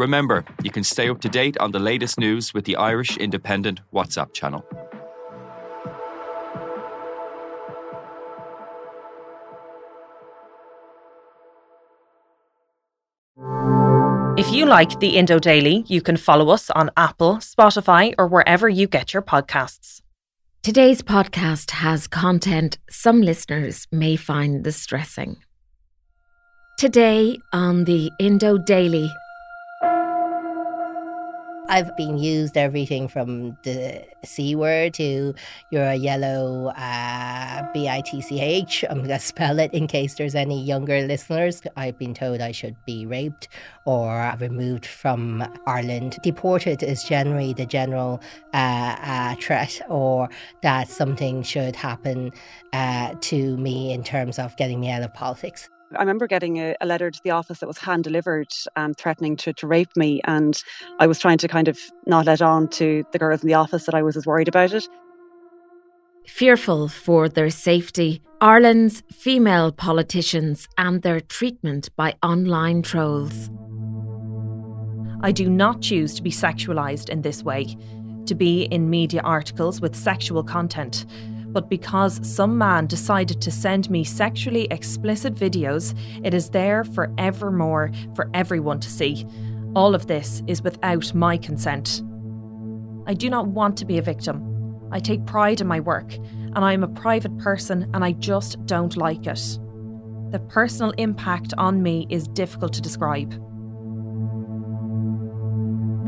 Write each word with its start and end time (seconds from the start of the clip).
Remember, 0.00 0.46
you 0.62 0.70
can 0.70 0.82
stay 0.82 1.10
up 1.10 1.20
to 1.20 1.28
date 1.28 1.58
on 1.58 1.72
the 1.72 1.78
latest 1.78 2.18
news 2.18 2.54
with 2.54 2.64
the 2.64 2.74
Irish 2.76 3.18
Independent 3.18 3.82
WhatsApp 3.92 4.32
channel. 4.32 4.64
If 14.38 14.50
you 14.50 14.64
like 14.64 14.98
the 15.00 15.18
Indo 15.18 15.38
Daily, 15.38 15.84
you 15.86 16.00
can 16.00 16.16
follow 16.16 16.48
us 16.48 16.70
on 16.70 16.90
Apple, 16.96 17.36
Spotify, 17.36 18.14
or 18.16 18.26
wherever 18.26 18.70
you 18.70 18.86
get 18.86 19.12
your 19.12 19.22
podcasts. 19.22 20.00
Today's 20.62 21.02
podcast 21.02 21.72
has 21.72 22.06
content 22.06 22.78
some 22.88 23.20
listeners 23.20 23.86
may 23.92 24.16
find 24.16 24.64
distressing. 24.64 25.36
Today 26.78 27.36
on 27.52 27.84
the 27.84 28.10
Indo 28.18 28.56
Daily, 28.56 29.10
I've 31.70 31.96
been 31.96 32.18
used 32.18 32.56
everything 32.56 33.06
from 33.06 33.56
the 33.62 34.04
C 34.24 34.56
word 34.56 34.92
to 34.94 35.36
you're 35.70 35.84
a 35.84 35.94
yellow 35.94 36.72
uh, 36.76 37.72
B 37.72 37.88
I 37.88 38.00
T 38.04 38.20
C 38.20 38.40
H. 38.40 38.84
I'm 38.90 38.96
going 38.96 39.08
to 39.20 39.20
spell 39.20 39.60
it 39.60 39.72
in 39.72 39.86
case 39.86 40.16
there's 40.16 40.34
any 40.34 40.60
younger 40.60 41.00
listeners. 41.02 41.62
I've 41.76 41.96
been 41.96 42.12
told 42.12 42.40
I 42.40 42.50
should 42.50 42.74
be 42.86 43.06
raped 43.06 43.46
or 43.84 44.34
removed 44.40 44.84
from 44.84 45.44
Ireland. 45.64 46.18
Deported 46.24 46.82
is 46.82 47.04
generally 47.04 47.52
the 47.52 47.66
general 47.66 48.20
uh, 48.52 48.96
uh, 49.00 49.34
threat 49.36 49.80
or 49.88 50.28
that 50.62 50.88
something 50.88 51.44
should 51.44 51.76
happen 51.76 52.32
uh, 52.72 53.14
to 53.20 53.56
me 53.58 53.92
in 53.92 54.02
terms 54.02 54.40
of 54.40 54.56
getting 54.56 54.80
me 54.80 54.90
out 54.90 55.04
of 55.04 55.14
politics. 55.14 55.70
I 55.96 56.00
remember 56.00 56.28
getting 56.28 56.58
a, 56.58 56.76
a, 56.80 56.86
letter 56.86 57.10
to 57.10 57.20
the 57.24 57.30
office 57.30 57.58
that 57.58 57.66
was 57.66 57.78
hand 57.78 58.04
delivered 58.04 58.48
um, 58.76 58.94
threatening 58.94 59.36
to, 59.38 59.52
to 59.54 59.66
rape 59.66 59.96
me. 59.96 60.20
And 60.24 60.62
I 61.00 61.08
was 61.08 61.18
trying 61.18 61.38
to 61.38 61.48
kind 61.48 61.66
of 61.66 61.80
not 62.06 62.26
let 62.26 62.40
on 62.40 62.68
to 62.68 63.04
the 63.12 63.18
girls 63.18 63.42
in 63.42 63.48
the 63.48 63.54
office 63.54 63.86
that 63.86 63.94
I 63.94 64.02
was 64.02 64.16
as 64.16 64.24
worried 64.24 64.48
about 64.48 64.72
it. 64.72 64.86
Fearful 66.26 66.88
for 66.88 67.28
their 67.28 67.50
safety, 67.50 68.22
Ireland's 68.40 69.02
female 69.10 69.72
politicians 69.72 70.68
and 70.78 71.02
their 71.02 71.20
treatment 71.20 71.88
by 71.96 72.14
online 72.22 72.82
trolls. 72.82 73.50
I 75.22 75.32
do 75.32 75.50
not 75.50 75.82
choose 75.82 76.14
to 76.14 76.22
be 76.22 76.30
sexualised 76.30 77.08
in 77.08 77.22
this 77.22 77.42
way, 77.42 77.76
to 78.26 78.34
be 78.34 78.62
in 78.62 78.90
media 78.90 79.22
articles 79.22 79.80
with 79.80 79.96
sexual 79.96 80.44
content 80.44 81.04
but 81.52 81.68
because 81.68 82.20
some 82.22 82.56
man 82.56 82.86
decided 82.86 83.40
to 83.40 83.50
send 83.50 83.90
me 83.90 84.04
sexually 84.04 84.66
explicit 84.70 85.34
videos, 85.34 85.96
it 86.24 86.34
is 86.34 86.50
there 86.50 86.84
forevermore 86.84 87.90
for 88.14 88.30
everyone 88.34 88.80
to 88.80 88.90
see. 88.90 89.26
All 89.74 89.94
of 89.94 90.06
this 90.06 90.42
is 90.46 90.62
without 90.62 91.12
my 91.14 91.36
consent. 91.36 92.02
I 93.06 93.14
do 93.14 93.28
not 93.28 93.48
want 93.48 93.76
to 93.78 93.84
be 93.84 93.98
a 93.98 94.02
victim. 94.02 94.46
I 94.92 95.00
take 95.00 95.26
pride 95.26 95.60
in 95.60 95.66
my 95.66 95.80
work, 95.80 96.12
and 96.14 96.58
I 96.58 96.72
am 96.72 96.82
a 96.82 96.88
private 96.88 97.36
person, 97.38 97.90
and 97.94 98.04
I 98.04 98.12
just 98.12 98.64
don't 98.66 98.96
like 98.96 99.26
it. 99.26 99.58
The 100.30 100.40
personal 100.48 100.92
impact 100.92 101.54
on 101.58 101.82
me 101.82 102.06
is 102.10 102.28
difficult 102.28 102.72
to 102.74 102.80
describe. 102.80 103.32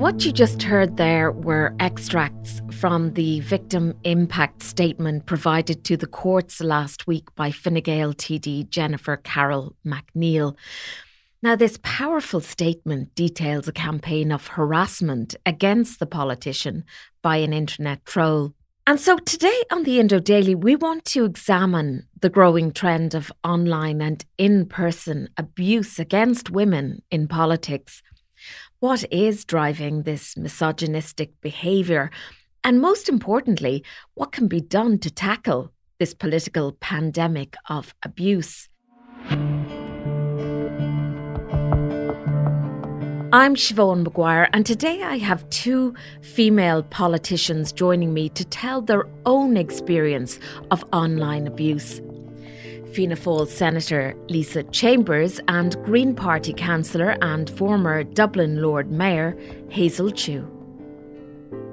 What 0.03 0.25
you 0.25 0.33
just 0.33 0.65
heard 0.65 0.97
there 0.97 1.31
were 1.31 1.77
extracts 1.79 2.61
from 2.73 3.15
the 3.15 3.39
victim 3.39 3.95
impact 4.03 4.65
statement 4.65 5.27
provided 5.27 5.85
to 5.85 5.97
the 5.97 6.09
courts 6.09 6.61
last 6.61 7.07
week 7.07 7.33
by 7.37 7.53
Fine 7.53 7.83
Gael 7.83 8.13
TD 8.13 8.69
Jennifer 8.69 9.17
Carroll 9.19 9.77
McNeill. 9.87 10.57
Now, 11.41 11.55
this 11.55 11.79
powerful 11.85 12.41
statement 12.41 13.15
details 13.15 13.69
a 13.69 13.73
campaign 13.73 14.33
of 14.33 14.49
harassment 14.49 15.37
against 15.47 16.01
the 16.01 16.07
politician 16.07 16.83
by 17.23 17.37
an 17.37 17.53
internet 17.53 18.05
troll. 18.05 18.55
And 18.89 18.99
so 18.99 19.19
today 19.19 19.63
on 19.71 19.85
the 19.85 20.01
Indo 20.01 20.19
Daily, 20.19 20.57
we 20.57 20.75
want 20.75 21.05
to 21.13 21.25
examine 21.25 22.09
the 22.21 22.29
growing 22.29 22.73
trend 22.73 23.15
of 23.15 23.31
online 23.45 24.03
and 24.03 24.25
in 24.37 24.67
person 24.67 25.29
abuse 25.37 26.01
against 26.01 26.51
women 26.51 27.03
in 27.09 27.29
politics. 27.29 28.03
What 28.83 29.05
is 29.13 29.45
driving 29.45 30.03
this 30.03 30.37
misogynistic 30.37 31.41
behaviour? 31.41 32.11
And 32.65 32.81
most 32.81 33.09
importantly, 33.09 33.85
what 34.15 34.33
can 34.33 34.49
be 34.49 34.61
done 34.61 34.99
to 34.99 35.09
tackle 35.09 35.71
this 36.01 36.15
political 36.15 36.73
pandemic 36.73 37.55
of 37.69 37.95
abuse? 38.03 38.69
I'm 43.33 43.55
Siobhan 43.55 44.03
Maguire, 44.03 44.49
and 44.53 44.67
today 44.67 45.05
I 45.05 45.19
have 45.19 45.49
two 45.51 45.95
female 46.21 46.83
politicians 46.83 47.71
joining 47.71 48.13
me 48.13 48.31
to 48.31 48.45
tell 48.45 48.83
their 48.83 49.05
own 49.25 49.57
experience 49.57 50.41
of 50.73 50.85
online 50.93 51.47
abuse. 51.47 52.01
Fianna 52.93 53.17
Fáil 53.17 53.49
Senator 53.49 54.15
Lisa 54.29 54.63
Chambers 54.65 55.41
and 55.49 55.83
Green 55.83 56.15
Party 56.15 56.53
councillor 56.53 57.17
and 57.23 57.49
former 57.49 58.05
Dublin 58.05 58.61
Lord 58.61 58.91
Mayor 58.91 59.37
Hazel 59.71 60.11
Chu. 60.11 60.47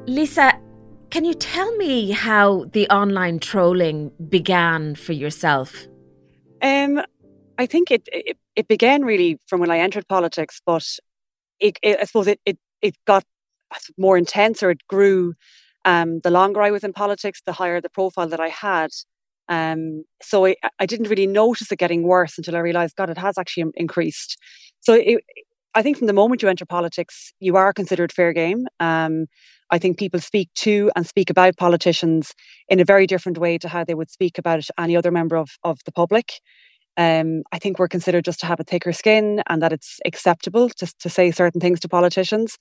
Lisa, 0.06 0.54
can 1.10 1.26
you 1.26 1.34
tell 1.34 1.76
me 1.76 2.12
how 2.12 2.66
the 2.72 2.88
online 2.90 3.40
trolling 3.40 4.12
began 4.30 4.96
for 4.96 5.14
yourself? 5.14 5.88
Um, 6.62 7.02
I 7.58 7.66
think 7.66 7.92
it, 7.92 8.08
it, 8.12 8.38
it 8.56 8.68
began 8.68 9.04
really 9.04 9.40
from 9.48 9.60
when 9.60 9.72
I 9.72 9.80
entered 9.80 10.08
politics, 10.08 10.62
but 10.66 10.86
it, 11.60 11.78
it, 11.82 12.00
I 12.00 12.06
suppose 12.06 12.28
it, 12.28 12.40
it 12.46 12.58
it 12.82 12.96
got 13.06 13.24
more 13.98 14.18
intense 14.18 14.64
or 14.64 14.72
it 14.72 14.88
grew. 14.88 15.34
Um, 15.86 16.20
the 16.22 16.32
longer 16.32 16.62
I 16.62 16.72
was 16.72 16.84
in 16.84 16.94
politics, 16.94 17.42
the 17.46 17.54
higher 17.54 17.82
the 17.82 17.90
profile 17.90 18.28
that 18.30 18.40
I 18.40 18.50
had. 18.50 18.92
Um, 19.50 20.04
so 20.22 20.46
I, 20.46 20.56
I, 20.80 20.86
didn't 20.86 21.10
really 21.10 21.26
notice 21.26 21.72
it 21.72 21.80
getting 21.80 22.04
worse 22.04 22.38
until 22.38 22.56
I 22.56 22.60
realized, 22.60 22.96
God, 22.96 23.10
it 23.10 23.18
has 23.18 23.38
actually 23.38 23.72
increased. 23.76 24.38
So 24.82 24.94
it, 24.94 25.24
I 25.74 25.82
think 25.82 25.98
from 25.98 26.08
the 26.08 26.14
moment 26.14 26.44
you 26.44 26.50
enter 26.50 26.68
politics, 26.68 27.34
you 27.40 27.56
are 27.58 27.74
considered 27.74 28.12
fair 28.12 28.32
game. 28.32 28.68
Um, 28.80 29.26
I 29.72 29.80
think 29.80 29.98
people 29.98 30.20
speak 30.20 30.50
to 30.56 30.92
and 30.96 31.06
speak 31.06 31.30
about 31.30 31.58
politicians 31.58 32.34
in 32.68 32.80
a 32.80 32.86
very 32.86 33.08
different 33.08 33.40
way 33.40 33.58
to 33.58 33.68
how 33.68 33.84
they 33.84 33.96
would 33.96 34.10
speak 34.10 34.38
about 34.38 34.64
any 34.78 34.96
other 34.96 35.12
member 35.12 35.36
of, 35.36 35.50
of 35.64 35.80
the 35.86 35.92
public. 35.92 36.32
Um, 36.98 37.44
I 37.52 37.60
think 37.60 37.80
we're 37.80 37.88
considered 37.88 38.26
just 38.26 38.42
to 38.42 38.46
have 38.46 38.60
a 38.60 38.64
thicker 38.64 38.92
skin 38.92 39.42
and 39.48 39.62
that 39.62 39.72
it's 39.72 40.00
acceptable 40.06 40.70
to, 40.70 40.94
to 41.00 41.10
say 41.10 41.32
certain 41.32 41.62
things 41.62 41.80
to 41.82 41.88
politicians. 41.88 42.58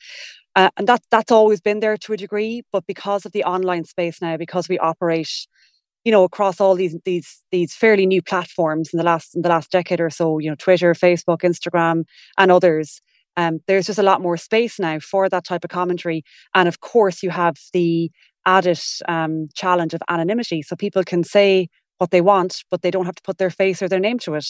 Uh, 0.54 0.70
and 0.76 0.86
that, 0.86 1.00
that's 1.10 1.32
always 1.32 1.60
been 1.60 1.80
there 1.80 1.96
to 1.96 2.12
a 2.12 2.16
degree. 2.16 2.62
But 2.72 2.86
because 2.86 3.26
of 3.26 3.32
the 3.32 3.44
online 3.44 3.84
space 3.84 4.22
now, 4.22 4.36
because 4.36 4.68
we 4.68 4.78
operate 4.78 5.46
you 6.04 6.12
know 6.12 6.24
across 6.24 6.60
all 6.60 6.74
these 6.74 6.96
these 7.04 7.42
these 7.50 7.74
fairly 7.74 8.06
new 8.06 8.22
platforms 8.22 8.90
in 8.92 8.98
the 8.98 9.04
last 9.04 9.34
in 9.34 9.42
the 9.42 9.48
last 9.48 9.70
decade 9.70 10.00
or 10.00 10.10
so 10.10 10.38
you 10.38 10.48
know 10.48 10.56
twitter 10.56 10.94
facebook 10.94 11.40
instagram 11.40 12.04
and 12.36 12.50
others 12.50 13.00
um, 13.38 13.60
there's 13.68 13.86
just 13.86 14.00
a 14.00 14.02
lot 14.02 14.20
more 14.20 14.36
space 14.36 14.80
now 14.80 14.98
for 14.98 15.28
that 15.28 15.44
type 15.44 15.62
of 15.62 15.70
commentary. 15.70 16.24
And 16.56 16.66
of 16.66 16.80
course 16.80 17.22
you 17.22 17.30
have 17.30 17.54
the 17.72 18.10
added 18.44 18.80
um, 19.06 19.48
challenge 19.54 19.94
of 19.94 20.02
anonymity. 20.08 20.62
So 20.62 20.74
people 20.74 21.04
can 21.04 21.22
say 21.22 21.68
what 21.98 22.10
they 22.10 22.20
want 22.20 22.64
but 22.68 22.82
they 22.82 22.90
don't 22.90 23.06
have 23.06 23.14
to 23.14 23.22
put 23.22 23.38
their 23.38 23.50
face 23.50 23.80
or 23.80 23.88
their 23.88 24.00
name 24.00 24.18
to 24.20 24.34
it. 24.34 24.46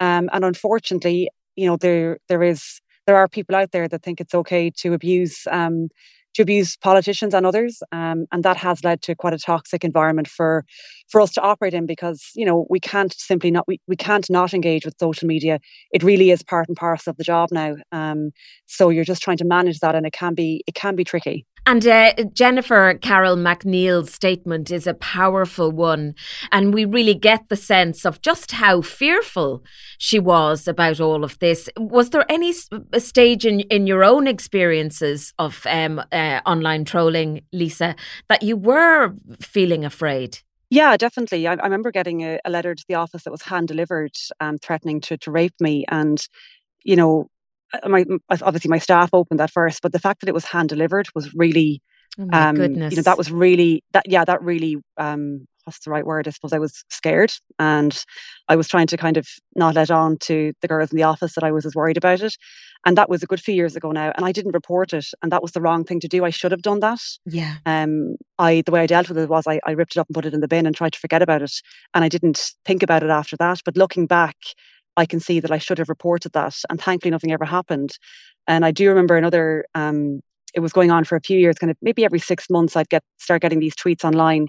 Um, 0.00 0.30
and 0.32 0.46
unfortunately 0.46 1.28
you 1.56 1.66
know 1.66 1.76
there 1.76 2.18
there 2.28 2.42
is 2.42 2.80
there 3.06 3.16
are 3.16 3.28
people 3.28 3.54
out 3.54 3.72
there 3.72 3.88
that 3.88 4.02
think 4.02 4.20
it's 4.20 4.34
okay 4.34 4.70
to 4.78 4.94
abuse 4.94 5.46
um, 5.50 5.88
to 6.34 6.42
abuse 6.42 6.76
politicians 6.76 7.34
and 7.34 7.44
others, 7.46 7.82
um, 7.92 8.26
and 8.32 8.42
that 8.44 8.56
has 8.56 8.82
led 8.84 9.02
to 9.02 9.14
quite 9.14 9.34
a 9.34 9.38
toxic 9.38 9.84
environment 9.84 10.28
for 10.28 10.64
for 11.08 11.20
us 11.20 11.32
to 11.32 11.42
operate 11.42 11.74
in 11.74 11.86
because 11.86 12.30
you 12.34 12.46
know 12.46 12.66
we 12.70 12.80
can't 12.80 13.12
simply 13.14 13.50
not 13.50 13.66
we, 13.68 13.80
we 13.86 13.96
can't 13.96 14.28
not 14.30 14.54
engage 14.54 14.84
with 14.84 14.98
social 14.98 15.28
media. 15.28 15.58
It 15.92 16.02
really 16.02 16.30
is 16.30 16.42
part 16.42 16.68
and 16.68 16.76
parcel 16.76 17.10
of 17.10 17.16
the 17.16 17.24
job 17.24 17.50
now. 17.52 17.76
Um, 17.92 18.30
so 18.66 18.88
you're 18.88 19.04
just 19.04 19.22
trying 19.22 19.38
to 19.38 19.44
manage 19.44 19.80
that, 19.80 19.94
and 19.94 20.06
it 20.06 20.12
can 20.12 20.34
be 20.34 20.64
it 20.66 20.74
can 20.74 20.96
be 20.96 21.04
tricky. 21.04 21.46
And 21.64 21.86
uh, 21.86 22.12
Jennifer 22.32 22.98
Carroll 23.00 23.36
McNeill's 23.36 24.12
statement 24.12 24.70
is 24.70 24.86
a 24.86 24.94
powerful 24.94 25.70
one. 25.70 26.14
And 26.50 26.74
we 26.74 26.84
really 26.84 27.14
get 27.14 27.48
the 27.48 27.56
sense 27.56 28.04
of 28.04 28.20
just 28.20 28.52
how 28.52 28.82
fearful 28.82 29.62
she 29.98 30.18
was 30.18 30.66
about 30.66 30.98
all 30.98 31.22
of 31.22 31.38
this. 31.38 31.68
Was 31.76 32.10
there 32.10 32.30
any 32.30 32.52
stage 32.98 33.46
in, 33.46 33.60
in 33.60 33.86
your 33.86 34.02
own 34.02 34.26
experiences 34.26 35.32
of 35.38 35.64
um, 35.66 36.02
uh, 36.10 36.40
online 36.44 36.84
trolling, 36.84 37.42
Lisa, 37.52 37.94
that 38.28 38.42
you 38.42 38.56
were 38.56 39.14
feeling 39.40 39.84
afraid? 39.84 40.40
Yeah, 40.68 40.96
definitely. 40.96 41.46
I, 41.46 41.52
I 41.52 41.64
remember 41.64 41.92
getting 41.92 42.22
a, 42.22 42.40
a, 42.44 42.50
letter 42.50 42.74
to 42.74 42.84
the 42.88 42.94
office 42.94 43.24
that 43.24 43.30
was 43.30 43.42
hand 43.42 43.68
delivered, 43.68 44.16
um, 44.40 44.58
threatening 44.58 45.02
to, 45.02 45.18
to 45.18 45.30
rape 45.30 45.60
me. 45.60 45.84
And, 45.88 46.26
you 46.82 46.96
know, 46.96 47.28
my 47.86 48.04
obviously 48.30 48.68
my 48.68 48.78
staff 48.78 49.10
opened 49.12 49.40
that 49.40 49.50
first, 49.50 49.82
but 49.82 49.92
the 49.92 49.98
fact 49.98 50.20
that 50.20 50.28
it 50.28 50.34
was 50.34 50.44
hand 50.44 50.68
delivered 50.68 51.08
was 51.14 51.32
really, 51.34 51.80
oh 52.18 52.28
um, 52.32 52.56
goodness. 52.56 52.92
you 52.92 52.96
know, 52.96 53.02
that 53.02 53.18
was 53.18 53.30
really 53.30 53.82
that 53.92 54.04
yeah, 54.08 54.24
that 54.24 54.42
really 54.42 54.76
um, 54.96 55.46
what's 55.64 55.80
the 55.80 55.90
right 55.90 56.04
word? 56.04 56.26
I 56.26 56.30
suppose 56.30 56.52
I 56.52 56.58
was 56.58 56.84
scared, 56.90 57.32
and 57.58 57.96
I 58.48 58.56
was 58.56 58.68
trying 58.68 58.88
to 58.88 58.96
kind 58.96 59.16
of 59.16 59.26
not 59.54 59.74
let 59.74 59.90
on 59.90 60.18
to 60.22 60.52
the 60.60 60.68
girls 60.68 60.90
in 60.90 60.96
the 60.96 61.04
office 61.04 61.34
that 61.34 61.44
I 61.44 61.52
was 61.52 61.66
as 61.66 61.74
worried 61.74 61.96
about 61.96 62.20
it, 62.20 62.34
and 62.84 62.96
that 62.96 63.08
was 63.08 63.22
a 63.22 63.26
good 63.26 63.40
few 63.40 63.54
years 63.54 63.76
ago 63.76 63.90
now, 63.92 64.12
and 64.16 64.26
I 64.26 64.32
didn't 64.32 64.52
report 64.52 64.92
it, 64.92 65.06
and 65.22 65.32
that 65.32 65.42
was 65.42 65.52
the 65.52 65.60
wrong 65.60 65.84
thing 65.84 66.00
to 66.00 66.08
do. 66.08 66.24
I 66.24 66.30
should 66.30 66.52
have 66.52 66.62
done 66.62 66.80
that. 66.80 67.00
Yeah. 67.26 67.56
Um, 67.66 68.16
I 68.38 68.62
the 68.66 68.72
way 68.72 68.80
I 68.80 68.86
dealt 68.86 69.08
with 69.08 69.18
it 69.18 69.28
was 69.28 69.46
I, 69.46 69.60
I 69.66 69.72
ripped 69.72 69.96
it 69.96 70.00
up 70.00 70.08
and 70.08 70.14
put 70.14 70.26
it 70.26 70.34
in 70.34 70.40
the 70.40 70.48
bin 70.48 70.66
and 70.66 70.74
tried 70.74 70.92
to 70.94 71.00
forget 71.00 71.22
about 71.22 71.42
it, 71.42 71.52
and 71.94 72.04
I 72.04 72.08
didn't 72.08 72.52
think 72.64 72.82
about 72.82 73.02
it 73.02 73.10
after 73.10 73.36
that. 73.38 73.60
But 73.64 73.76
looking 73.76 74.06
back, 74.06 74.36
I 74.96 75.06
can 75.06 75.20
see 75.20 75.40
that 75.40 75.50
I 75.50 75.58
should 75.58 75.78
have 75.78 75.88
reported 75.88 76.32
that. 76.32 76.56
And 76.68 76.80
thankfully, 76.80 77.10
nothing 77.10 77.32
ever 77.32 77.44
happened. 77.44 77.92
And 78.46 78.64
I 78.64 78.70
do 78.70 78.88
remember 78.88 79.16
another, 79.16 79.64
um, 79.74 80.20
it 80.54 80.60
was 80.60 80.72
going 80.72 80.90
on 80.90 81.04
for 81.04 81.16
a 81.16 81.20
few 81.20 81.38
years, 81.38 81.56
kind 81.56 81.70
of 81.70 81.76
maybe 81.80 82.04
every 82.04 82.18
six 82.18 82.50
months, 82.50 82.76
I'd 82.76 82.88
get 82.88 83.02
start 83.18 83.42
getting 83.42 83.60
these 83.60 83.74
tweets 83.74 84.04
online. 84.04 84.48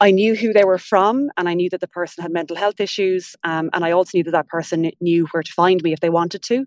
I 0.00 0.10
knew 0.10 0.34
who 0.34 0.52
they 0.52 0.64
were 0.64 0.78
from, 0.78 1.30
and 1.36 1.48
I 1.48 1.54
knew 1.54 1.70
that 1.70 1.80
the 1.80 1.88
person 1.88 2.22
had 2.22 2.32
mental 2.32 2.56
health 2.56 2.80
issues. 2.80 3.36
Um, 3.44 3.70
and 3.72 3.84
I 3.84 3.92
also 3.92 4.18
knew 4.18 4.24
that 4.24 4.32
that 4.32 4.48
person 4.48 4.90
knew 5.00 5.26
where 5.26 5.42
to 5.42 5.52
find 5.52 5.82
me 5.82 5.92
if 5.92 6.00
they 6.00 6.10
wanted 6.10 6.42
to. 6.44 6.66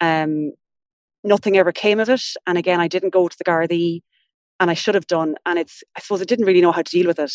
Um, 0.00 0.52
nothing 1.22 1.56
ever 1.56 1.72
came 1.72 2.00
of 2.00 2.08
it. 2.08 2.22
And 2.46 2.56
again, 2.58 2.80
I 2.80 2.88
didn't 2.88 3.12
go 3.12 3.28
to 3.28 3.36
the 3.36 3.44
Gardaí, 3.44 4.00
and 4.58 4.70
I 4.70 4.74
should 4.74 4.94
have 4.94 5.06
done. 5.06 5.36
And 5.44 5.58
it's, 5.58 5.82
I 5.96 6.00
suppose, 6.00 6.22
I 6.22 6.24
didn't 6.24 6.46
really 6.46 6.62
know 6.62 6.72
how 6.72 6.82
to 6.82 6.90
deal 6.90 7.06
with 7.06 7.18
it. 7.18 7.32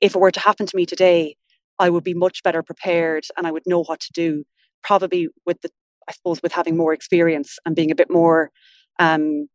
If 0.00 0.14
it 0.14 0.20
were 0.20 0.30
to 0.30 0.40
happen 0.40 0.66
to 0.66 0.76
me 0.76 0.86
today, 0.86 1.36
I 1.82 1.90
would 1.90 2.04
be 2.04 2.14
much 2.14 2.42
better 2.42 2.62
prepared 2.62 3.24
and 3.36 3.46
I 3.46 3.50
would 3.50 3.64
know 3.66 3.82
what 3.82 4.00
to 4.00 4.12
do. 4.12 4.44
Probably 4.84 5.28
with 5.46 5.60
the, 5.62 5.70
I 6.08 6.12
suppose, 6.12 6.40
with 6.42 6.52
having 6.52 6.76
more 6.76 6.92
experience 6.92 7.58
and 7.64 7.76
being 7.76 7.90
a 7.90 7.94
bit 7.94 8.10
more, 8.10 8.50
um, 8.98 9.48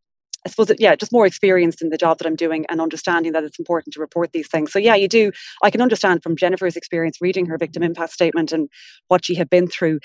I 0.45 0.49
suppose, 0.49 0.71
yeah, 0.77 0.95
just 0.95 1.11
more 1.11 1.25
experienced 1.25 1.81
in 1.81 1.89
the 1.89 1.97
job 1.97 2.17
that 2.17 2.27
I'm 2.27 2.35
doing 2.35 2.65
and 2.69 2.79
understanding 2.79 3.31
that 3.33 3.43
it's 3.43 3.59
important 3.59 3.93
to 3.93 3.99
report 3.99 4.31
these 4.31 4.47
things. 4.47 4.71
So, 4.71 4.79
yeah, 4.79 4.95
you 4.95 5.07
do. 5.07 5.31
I 5.63 5.69
can 5.71 5.81
understand 5.81 6.23
from 6.23 6.35
Jennifer's 6.35 6.75
experience 6.75 7.17
reading 7.21 7.45
her 7.47 7.57
victim 7.57 7.83
impact 7.83 8.13
statement 8.13 8.51
and 8.51 8.69
what 9.07 9.25
she 9.25 9.35
had 9.35 9.49
been 9.49 9.67
through. 9.67 9.99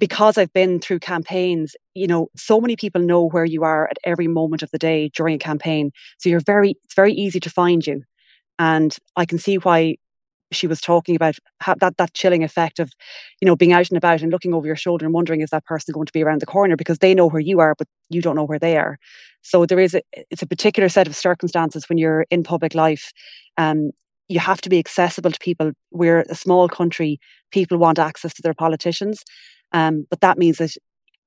Because 0.00 0.36
I've 0.36 0.52
been 0.52 0.80
through 0.80 0.98
campaigns, 0.98 1.76
you 1.94 2.08
know, 2.08 2.28
so 2.36 2.60
many 2.60 2.74
people 2.74 3.00
know 3.00 3.28
where 3.28 3.44
you 3.44 3.62
are 3.62 3.88
at 3.88 3.98
every 4.02 4.28
moment 4.28 4.62
of 4.62 4.70
the 4.72 4.78
day 4.78 5.10
during 5.14 5.36
a 5.36 5.38
campaign. 5.38 5.92
So 6.18 6.28
you're 6.28 6.40
very, 6.40 6.70
it's 6.84 6.94
very 6.94 7.12
easy 7.12 7.40
to 7.40 7.50
find 7.50 7.86
you. 7.86 8.02
And 8.58 8.94
I 9.16 9.24
can 9.24 9.38
see 9.38 9.56
why 9.56 9.96
she 10.52 10.66
was 10.66 10.80
talking 10.80 11.16
about 11.16 11.36
that 11.80 11.96
that 11.98 12.14
chilling 12.14 12.44
effect 12.44 12.78
of 12.80 12.92
you 13.40 13.46
know 13.46 13.56
being 13.56 13.72
out 13.72 13.88
and 13.90 13.96
about 13.98 14.22
and 14.22 14.32
looking 14.32 14.54
over 14.54 14.66
your 14.66 14.76
shoulder 14.76 15.04
and 15.06 15.14
wondering 15.14 15.40
is 15.40 15.50
that 15.50 15.64
person 15.66 15.92
going 15.92 16.06
to 16.06 16.12
be 16.12 16.22
around 16.22 16.40
the 16.42 16.46
corner? 16.46 16.76
Because 16.76 16.98
they 16.98 17.14
know 17.14 17.28
where 17.28 17.40
you 17.40 17.60
are 17.60 17.74
but 17.78 17.88
you 18.10 18.22
don't 18.22 18.36
know 18.36 18.44
where 18.44 18.58
they 18.58 18.76
are. 18.76 18.98
So 19.42 19.66
there 19.66 19.80
is 19.80 19.94
a, 19.94 20.02
it's 20.30 20.42
a 20.42 20.46
particular 20.46 20.88
set 20.88 21.06
of 21.06 21.16
circumstances 21.16 21.88
when 21.88 21.98
you're 21.98 22.26
in 22.30 22.42
public 22.44 22.74
life 22.74 23.12
um, 23.58 23.90
you 24.28 24.40
have 24.40 24.60
to 24.62 24.70
be 24.70 24.78
accessible 24.78 25.30
to 25.30 25.38
people. 25.40 25.72
We're 25.92 26.22
a 26.30 26.34
small 26.34 26.68
country. 26.68 27.20
People 27.52 27.78
want 27.78 27.98
access 27.98 28.34
to 28.34 28.42
their 28.42 28.54
politicians 28.54 29.22
um, 29.72 30.06
but 30.10 30.20
that 30.20 30.38
means 30.38 30.58
that 30.58 30.74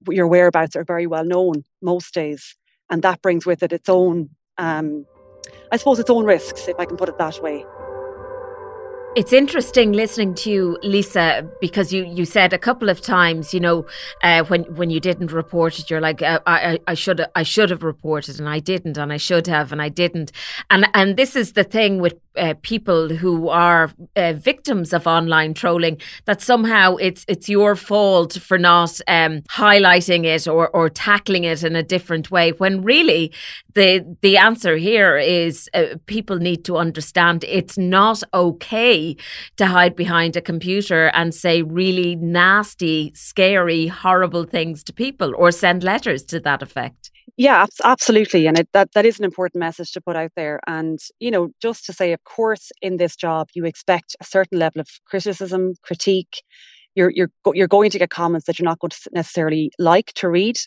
your 0.10 0.28
whereabouts 0.28 0.75
are 0.75 0.86
very 0.86 1.08
well 1.08 1.25
known 1.25 1.64
most 1.81 2.14
days 2.14 2.56
and 2.90 3.04
that 3.04 3.22
brings 3.22 3.46
with 3.46 3.64
it 3.64 3.74
its 3.74 3.90
own 3.90 4.30
um, 4.58 5.06
i 5.72 5.78
suppose 5.78 6.00
its 6.00 6.10
own 6.10 6.25
risks 6.25 6.68
if 6.68 6.75
i 6.80 6.86
can 6.86 6.98
put 6.98 7.10
it 7.10 7.18
that 7.18 7.42
way 7.42 7.68
it's 9.18 9.34
interesting 9.34 9.94
listening 9.94 10.36
to 10.36 10.52
you, 10.52 10.78
Lisa, 10.84 11.50
because 11.60 11.92
you, 11.92 12.06
you 12.06 12.24
said 12.24 12.54
a 12.54 12.60
couple 12.60 12.88
of 12.88 13.02
times, 13.02 13.52
you 13.52 13.60
know, 13.60 13.84
uh, 14.22 14.44
when 14.44 14.62
when 14.75 14.92
you 14.92 15.00
didn't 15.00 15.31
report 15.31 15.80
it, 15.80 15.90
you're 15.90 16.00
like, 16.00 16.22
uh, 16.22 16.40
I 16.46 16.78
I 16.86 16.94
should 16.94 17.25
I 17.36 17.42
should 17.42 17.72
have 17.72 17.81
reported, 17.81 18.40
and 18.40 18.48
I 18.48 18.60
didn't, 18.60 18.96
and 18.96 19.12
I 19.12 19.18
should 19.18 19.48
have, 19.48 19.72
and 19.72 19.81
I 19.81 19.90
didn't, 19.90 20.31
and 20.69 20.88
and 20.94 21.18
this 21.18 21.36
is 21.36 21.54
the 21.54 21.64
thing 21.64 22.00
with 22.00 22.14
uh, 22.38 22.54
people 22.62 23.10
who 23.10 23.50
are 23.50 23.92
uh, 24.16 24.34
victims 24.34 24.94
of 24.94 25.07
online 25.07 25.54
trolling 25.54 26.00
that 26.25 26.42
somehow 26.42 26.95
it's 26.95 27.25
it's 27.28 27.50
your 27.50 27.75
fault 27.75 28.34
for 28.34 28.57
not 28.57 29.00
um, 29.07 29.42
highlighting 29.50 30.25
it 30.25 30.48
or 30.48 30.69
or 30.69 30.89
tackling 30.89 31.44
it 31.44 31.63
in 31.63 31.75
a 31.75 31.84
different 31.84 32.31
way, 32.31 32.51
when 32.51 32.81
really 32.84 33.31
the 33.74 34.06
the 34.22 34.38
answer 34.38 34.78
here 34.78 35.18
is 35.18 35.69
uh, 35.74 35.95
people 36.06 36.38
need 36.38 36.63
to 36.66 36.78
understand 36.78 37.44
it's 37.44 37.78
not 37.78 38.24
okay 38.34 39.16
to 39.56 39.66
hide 39.66 39.95
behind 39.95 40.36
a 40.36 40.42
computer 40.42 41.07
and 41.13 41.33
say 41.33 41.62
really 41.62 42.16
nasty, 42.16 43.12
scary, 43.16 43.88
horrible 43.88 44.44
things 44.44 44.83
to 44.83 44.94
people 44.94 45.33
or 45.36 45.51
send 45.51 45.83
letters 45.83 46.24
to 46.24 46.40
that 46.40 46.62
effect. 46.62 47.12
Yeah, 47.39 47.68
absolutely, 47.84 48.48
and 48.48 48.57
it, 48.57 48.68
that 48.74 48.92
that 48.94 49.06
is 49.06 49.19
an 49.19 49.25
important 49.25 49.60
message 49.60 49.92
to 49.92 50.01
put 50.01 50.16
out 50.16 50.31
there. 50.36 50.60
And 50.66 50.98
you 51.19 51.30
know, 51.30 51.50
just 51.62 51.86
to 51.86 51.94
say, 51.94 52.13
of 52.13 52.24
course, 52.24 52.72
in 52.81 52.98
this 52.98 53.16
job, 53.16 53.50
you 53.54 53.66
expect 53.66 54.16
a 54.19 54.24
certain 54.24 54.57
level 54.57 54.81
of 54.81 54.88
criticism, 55.06 55.74
critique. 55.84 56.42
You're 56.97 57.11
you're 57.11 57.31
you're 57.53 57.67
going 57.67 57.91
to 57.91 57.99
get 57.99 58.09
comments 58.09 58.47
that 58.47 58.57
you're 58.57 58.69
not 58.71 58.79
going 58.79 58.89
to 58.89 59.09
necessarily 59.13 59.71
like 59.77 60.11
to 60.15 60.29
read. 60.29 60.57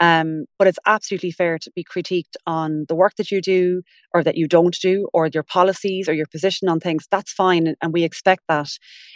Um, 0.00 0.46
but 0.58 0.66
it's 0.68 0.78
absolutely 0.86 1.32
fair 1.32 1.58
to 1.58 1.70
be 1.76 1.84
critiqued 1.84 2.36
on 2.46 2.86
the 2.88 2.94
work 2.94 3.14
that 3.16 3.30
you 3.30 3.40
do 3.40 3.82
or 4.14 4.24
that 4.24 4.36
you 4.36 4.48
don't 4.48 4.76
do 4.80 5.08
or 5.12 5.28
your 5.28 5.42
policies 5.42 6.08
or 6.08 6.14
your 6.14 6.26
position 6.26 6.68
on 6.68 6.80
things. 6.80 7.06
That's 7.10 7.32
fine. 7.32 7.74
And 7.80 7.92
we 7.92 8.04
expect 8.04 8.42
that. 8.48 8.68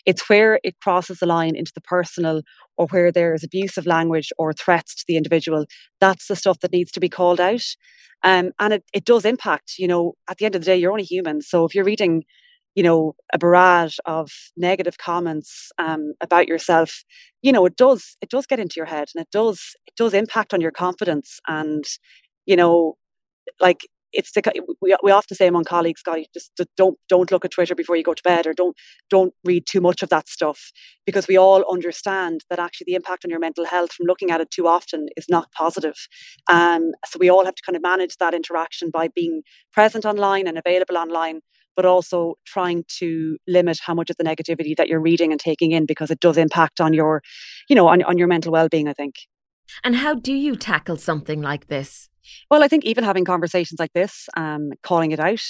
It's 0.04 0.28
where 0.28 0.60
it 0.62 0.76
crosses 0.82 1.18
the 1.18 1.26
line 1.26 1.56
into 1.56 1.72
the 1.74 1.80
personal 1.80 2.42
or 2.76 2.86
where 2.88 3.10
there 3.10 3.34
is 3.34 3.44
abusive 3.44 3.86
language 3.86 4.32
or 4.38 4.52
threats 4.52 4.94
to 4.96 5.04
the 5.08 5.16
individual. 5.16 5.66
That's 6.00 6.28
the 6.28 6.36
stuff 6.36 6.60
that 6.60 6.72
needs 6.72 6.92
to 6.92 7.00
be 7.00 7.08
called 7.08 7.40
out. 7.40 7.64
Um, 8.22 8.52
and 8.58 8.74
it, 8.74 8.84
it 8.92 9.04
does 9.04 9.24
impact, 9.24 9.74
you 9.78 9.88
know, 9.88 10.14
at 10.28 10.38
the 10.38 10.46
end 10.46 10.54
of 10.56 10.62
the 10.62 10.66
day, 10.66 10.76
you're 10.76 10.92
only 10.92 11.04
human. 11.04 11.42
So 11.42 11.64
if 11.64 11.74
you're 11.74 11.84
reading 11.84 12.24
you 12.76 12.82
know 12.82 13.14
a 13.32 13.38
barrage 13.38 13.96
of 14.04 14.30
negative 14.56 14.98
comments 14.98 15.72
um, 15.78 16.12
about 16.20 16.46
yourself 16.46 17.02
you 17.42 17.50
know 17.50 17.66
it 17.66 17.76
does 17.76 18.16
it 18.20 18.28
does 18.30 18.46
get 18.46 18.60
into 18.60 18.74
your 18.76 18.86
head 18.86 19.08
and 19.14 19.22
it 19.22 19.30
does 19.32 19.60
it 19.88 19.94
does 19.96 20.14
impact 20.14 20.54
on 20.54 20.60
your 20.60 20.70
confidence 20.70 21.40
and 21.48 21.84
you 22.44 22.54
know 22.54 22.94
like 23.60 23.80
it's 24.12 24.32
the, 24.32 24.64
we, 24.80 24.96
we 25.02 25.10
often 25.10 25.36
say 25.36 25.46
among 25.46 25.64
colleagues 25.64 26.02
guys 26.02 26.26
just 26.32 26.50
don't 26.76 26.98
don't 27.08 27.32
look 27.32 27.44
at 27.44 27.50
twitter 27.50 27.74
before 27.74 27.96
you 27.96 28.04
go 28.04 28.14
to 28.14 28.22
bed 28.22 28.46
or 28.46 28.52
don't 28.52 28.76
don't 29.10 29.34
read 29.44 29.64
too 29.66 29.80
much 29.80 30.02
of 30.02 30.08
that 30.10 30.28
stuff 30.28 30.70
because 31.06 31.26
we 31.28 31.36
all 31.36 31.64
understand 31.70 32.42
that 32.50 32.58
actually 32.58 32.84
the 32.86 32.94
impact 32.94 33.24
on 33.24 33.30
your 33.30 33.40
mental 33.40 33.64
health 33.64 33.92
from 33.92 34.06
looking 34.06 34.30
at 34.30 34.40
it 34.40 34.50
too 34.50 34.66
often 34.66 35.06
is 35.16 35.26
not 35.28 35.50
positive. 35.52 35.94
Um, 36.50 36.90
so 37.06 37.18
we 37.20 37.30
all 37.30 37.44
have 37.44 37.54
to 37.54 37.62
kind 37.64 37.76
of 37.76 37.82
manage 37.82 38.16
that 38.16 38.34
interaction 38.34 38.90
by 38.90 39.08
being 39.14 39.42
present 39.72 40.04
online 40.04 40.48
and 40.48 40.58
available 40.58 40.96
online 40.98 41.40
but 41.76 41.84
also 41.84 42.34
trying 42.44 42.84
to 42.98 43.36
limit 43.46 43.78
how 43.80 43.94
much 43.94 44.10
of 44.10 44.16
the 44.16 44.24
negativity 44.24 44.76
that 44.76 44.88
you're 44.88 45.00
reading 45.00 45.30
and 45.30 45.40
taking 45.40 45.72
in 45.72 45.86
because 45.86 46.10
it 46.10 46.20
does 46.20 46.36
impact 46.36 46.80
on 46.80 46.92
your, 46.92 47.22
you 47.68 47.76
know, 47.76 47.86
on, 47.86 48.02
on 48.02 48.18
your 48.18 48.26
mental 48.26 48.50
well-being, 48.50 48.88
I 48.88 48.94
think. 48.94 49.14
And 49.84 49.96
how 49.96 50.14
do 50.14 50.32
you 50.32 50.56
tackle 50.56 50.96
something 50.96 51.42
like 51.42 51.66
this? 51.68 52.08
Well, 52.50 52.62
I 52.62 52.68
think 52.68 52.84
even 52.84 53.04
having 53.04 53.24
conversations 53.24 53.78
like 53.78 53.92
this, 53.92 54.28
um, 54.36 54.72
calling 54.82 55.12
it 55.12 55.20
out, 55.20 55.42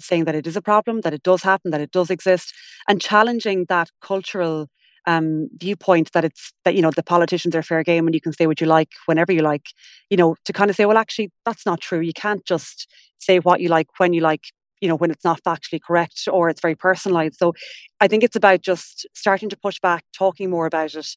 saying 0.00 0.24
that 0.24 0.34
it 0.34 0.46
is 0.46 0.56
a 0.56 0.62
problem, 0.62 1.00
that 1.02 1.14
it 1.14 1.22
does 1.22 1.42
happen, 1.42 1.70
that 1.70 1.80
it 1.80 1.90
does 1.90 2.10
exist, 2.10 2.52
and 2.88 3.00
challenging 3.00 3.66
that 3.68 3.90
cultural 4.02 4.68
um, 5.06 5.48
viewpoint 5.58 6.12
that 6.12 6.24
it's 6.24 6.52
that 6.64 6.74
you 6.74 6.82
know 6.82 6.90
the 6.90 7.02
politicians 7.02 7.54
are 7.56 7.62
fair 7.62 7.82
game 7.82 8.06
and 8.06 8.14
you 8.14 8.20
can 8.20 8.32
say 8.32 8.46
what 8.46 8.60
you 8.60 8.66
like 8.66 8.90
whenever 9.06 9.32
you 9.32 9.40
like, 9.40 9.68
you 10.10 10.16
know, 10.16 10.36
to 10.44 10.52
kind 10.52 10.68
of 10.68 10.76
say, 10.76 10.84
well, 10.84 10.98
actually, 10.98 11.30
that's 11.46 11.64
not 11.64 11.80
true. 11.80 12.00
You 12.00 12.12
can't 12.12 12.44
just 12.44 12.86
say 13.18 13.38
what 13.38 13.60
you 13.60 13.68
like 13.70 13.86
when 13.98 14.12
you 14.12 14.20
like 14.20 14.44
you 14.80 14.88
know 14.88 14.96
when 14.96 15.10
it's 15.10 15.24
not 15.24 15.42
factually 15.42 15.80
correct 15.80 16.28
or 16.30 16.48
it's 16.48 16.60
very 16.60 16.74
personalized 16.74 17.36
so 17.36 17.52
i 18.00 18.08
think 18.08 18.22
it's 18.22 18.36
about 18.36 18.60
just 18.62 19.06
starting 19.14 19.48
to 19.48 19.56
push 19.56 19.78
back 19.80 20.04
talking 20.12 20.50
more 20.50 20.66
about 20.66 20.94
it 20.94 21.08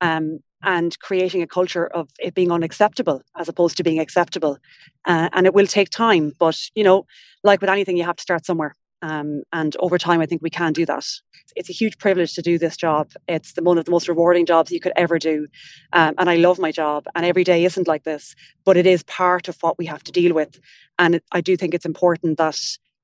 um, 0.00 0.38
and 0.62 0.98
creating 1.00 1.42
a 1.42 1.46
culture 1.46 1.86
of 1.86 2.08
it 2.18 2.34
being 2.34 2.50
unacceptable 2.52 3.22
as 3.36 3.48
opposed 3.48 3.76
to 3.76 3.84
being 3.84 4.00
acceptable 4.00 4.58
uh, 5.06 5.28
and 5.32 5.46
it 5.46 5.54
will 5.54 5.66
take 5.66 5.90
time 5.90 6.32
but 6.38 6.58
you 6.74 6.84
know 6.84 7.06
like 7.42 7.60
with 7.60 7.70
anything 7.70 7.96
you 7.96 8.04
have 8.04 8.16
to 8.16 8.22
start 8.28 8.44
somewhere 8.46 8.74
Um, 9.02 9.42
and 9.52 9.76
over 9.78 9.98
time, 9.98 10.20
I 10.22 10.26
think 10.26 10.42
we 10.42 10.50
can 10.50 10.72
do 10.72 10.84
that. 10.86 11.04
It's 11.54 11.70
a 11.70 11.78
huge 11.80 11.96
privilege 11.98 12.34
to 12.34 12.42
do 12.42 12.58
this 12.58 12.76
job. 12.76 13.06
It's 13.28 13.52
the, 13.52 13.62
one 13.62 13.78
of 13.78 13.84
the 13.84 13.90
most 13.90 14.08
rewarding 14.08 14.46
jobs 14.46 14.70
you 14.70 14.80
could 14.80 14.92
ever 14.96 15.18
do. 15.18 15.46
Um, 15.92 16.14
and 16.18 16.28
I 16.30 16.36
love 16.36 16.58
my 16.58 16.72
job. 16.72 17.04
And 17.14 17.24
every 17.24 17.44
day 17.44 17.64
isn't 17.64 17.86
like 17.88 18.04
this, 18.04 18.34
but 18.64 18.76
it 18.76 18.86
is 18.86 19.02
part 19.04 19.48
of 19.48 19.56
what 19.62 19.78
we 19.78 19.86
have 19.86 20.02
to 20.04 20.12
deal 20.12 20.34
with. 20.34 20.58
And 20.98 21.16
it, 21.16 21.24
I 21.30 21.40
do 21.40 21.56
think 21.56 21.74
it's 21.74 21.86
important 21.86 22.38
that 22.38 22.58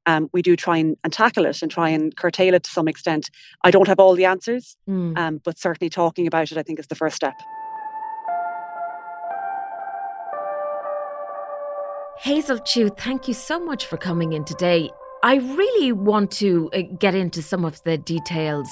um, 0.06 0.28
we 0.32 0.42
do 0.42 0.56
try 0.56 0.76
and, 0.78 0.96
and, 1.04 1.12
tackle 1.12 1.46
it 1.46 1.62
and 1.62 1.70
try 1.70 1.88
and 1.88 2.16
curtail 2.16 2.54
it 2.54 2.64
to 2.64 2.70
some 2.70 2.88
extent. 2.88 3.30
I 3.62 3.70
don't 3.70 3.88
have 3.88 4.00
all 4.00 4.14
the 4.14 4.24
answers, 4.24 4.76
mm. 4.88 5.16
um, 5.16 5.40
but 5.44 5.58
certainly 5.58 5.90
talking 5.90 6.26
about 6.26 6.50
it, 6.50 6.58
I 6.58 6.62
think, 6.62 6.78
is 6.78 6.86
the 6.86 6.94
first 6.94 7.16
step. 7.16 7.34
Hazel 12.18 12.58
Chu, 12.60 12.88
thank 12.88 13.26
you 13.26 13.34
so 13.34 13.58
much 13.58 13.86
for 13.86 13.96
coming 13.96 14.32
in 14.32 14.44
today. 14.44 14.90
I 15.24 15.36
really 15.36 15.92
want 15.92 16.30
to 16.32 16.70
uh, 16.72 16.82
get 16.98 17.14
into 17.14 17.42
some 17.42 17.64
of 17.64 17.82
the 17.84 17.98
details 17.98 18.68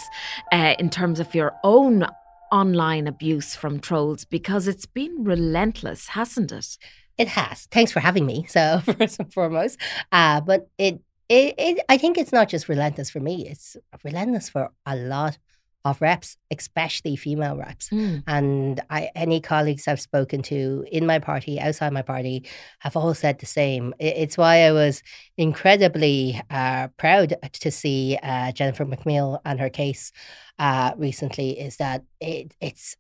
uh, 0.53 0.75
in 0.79 0.91
terms 0.91 1.21
of 1.21 1.35
your 1.35 1.53
own 1.65 2.07
online 2.53 3.07
abuse 3.07 3.55
from 3.55 3.81
trolls 3.81 4.25
because 4.25 4.69
it's 4.69 4.87
been 4.87 5.25
relentless, 5.25 6.09
hasn't 6.09 6.53
it? 6.53 6.79
It 7.19 7.29
has. 7.29 7.67
Thanks 7.67 7.93
for 7.93 8.01
having 8.01 8.27
me. 8.27 8.47
So 8.49 8.81
first 8.99 9.21
and 9.21 9.33
foremost, 9.33 9.79
uh, 10.11 10.41
but 10.41 10.69
it, 10.79 11.01
it, 11.31 11.55
it, 11.57 11.85
I 11.89 11.97
think 11.97 12.19
it's 12.19 12.33
not 12.33 12.49
just 12.49 12.69
relentless 12.69 13.09
for 13.09 13.21
me. 13.21 13.47
It's 13.49 13.77
relentless 14.05 14.49
for 14.49 14.71
a 14.85 14.97
lot 14.97 15.39
of 15.85 16.01
reps, 16.03 16.37
especially 16.51 17.15
female 17.15 17.57
reps. 17.57 17.89
Mm. 17.89 18.25
And 18.27 18.81
I, 18.91 19.11
any 19.15 19.41
colleagues 19.41 19.87
I've 19.87 20.01
spoken 20.01 20.43
to 20.43 20.85
in 20.91 21.07
my 21.07 21.21
party, 21.21 21.61
outside 21.61 21.93
my 21.93 22.03
party, 22.03 22.45
have 22.81 22.97
all 22.97 23.15
said 23.15 23.39
the 23.39 23.47
same. 23.47 23.95
it's 24.01 24.37
why 24.37 24.67
I 24.67 24.73
was 24.73 25.05
incredibly 25.39 26.43
uh, 26.51 26.89
proud 26.99 27.37
to 27.53 27.71
see 27.71 28.19
uh, 28.23 28.51
Jennifer 28.51 28.85
McNeill 28.85 29.39
and 29.45 29.61
her 29.61 29.71
case 29.71 30.11
uh, 30.59 30.93
recently. 30.97 31.59
Is 31.61 31.77
that 31.77 32.03
it, 32.21 32.55
it's 32.61 32.97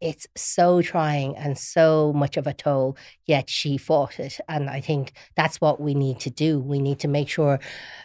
it's 0.00 0.26
so 0.36 0.82
trying 0.82 1.36
and 1.36 1.56
so 1.56 2.12
much 2.14 2.36
of 2.36 2.46
a 2.46 2.54
toll, 2.54 2.96
yet 3.26 3.48
she 3.48 3.76
fought 3.76 4.18
it. 4.18 4.40
And 4.48 4.68
I 4.68 4.80
think 4.80 5.12
that's 5.36 5.60
what 5.60 5.80
we 5.80 5.94
need 5.94 6.20
to 6.20 6.30
do. 6.30 6.58
We 6.58 6.80
need 6.80 6.98
to 7.00 7.08
make 7.08 7.28
sure 7.28 7.60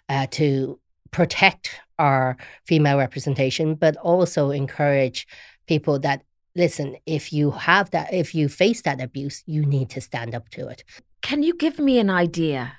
uh, 0.09 0.27
to 0.31 0.79
protect 1.11 1.79
our 1.97 2.37
female 2.65 2.97
representation, 2.97 3.75
but 3.75 3.95
also 3.97 4.51
encourage 4.51 5.27
people 5.65 5.97
that 5.99 6.23
listen, 6.55 6.95
if 7.05 7.33
you 7.33 7.51
have 7.51 7.91
that, 7.91 8.13
if 8.13 8.33
you 8.33 8.47
face 8.47 8.81
that 8.83 9.01
abuse, 9.01 9.43
you 9.45 9.65
need 9.65 9.89
to 9.89 10.01
stand 10.01 10.33
up 10.33 10.49
to 10.49 10.67
it. 10.67 10.83
Can 11.21 11.43
you 11.43 11.53
give 11.53 11.79
me 11.79 11.99
an 11.99 12.09
idea? 12.09 12.73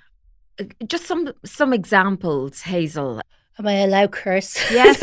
Uh, 0.61 0.65
just 0.87 1.05
some 1.05 1.33
some 1.45 1.73
examples, 1.73 2.63
Hazel. 2.63 3.21
Am 3.59 3.67
I 3.67 3.75
allowed 3.81 4.13
curse? 4.13 4.59
Yes, 4.71 5.01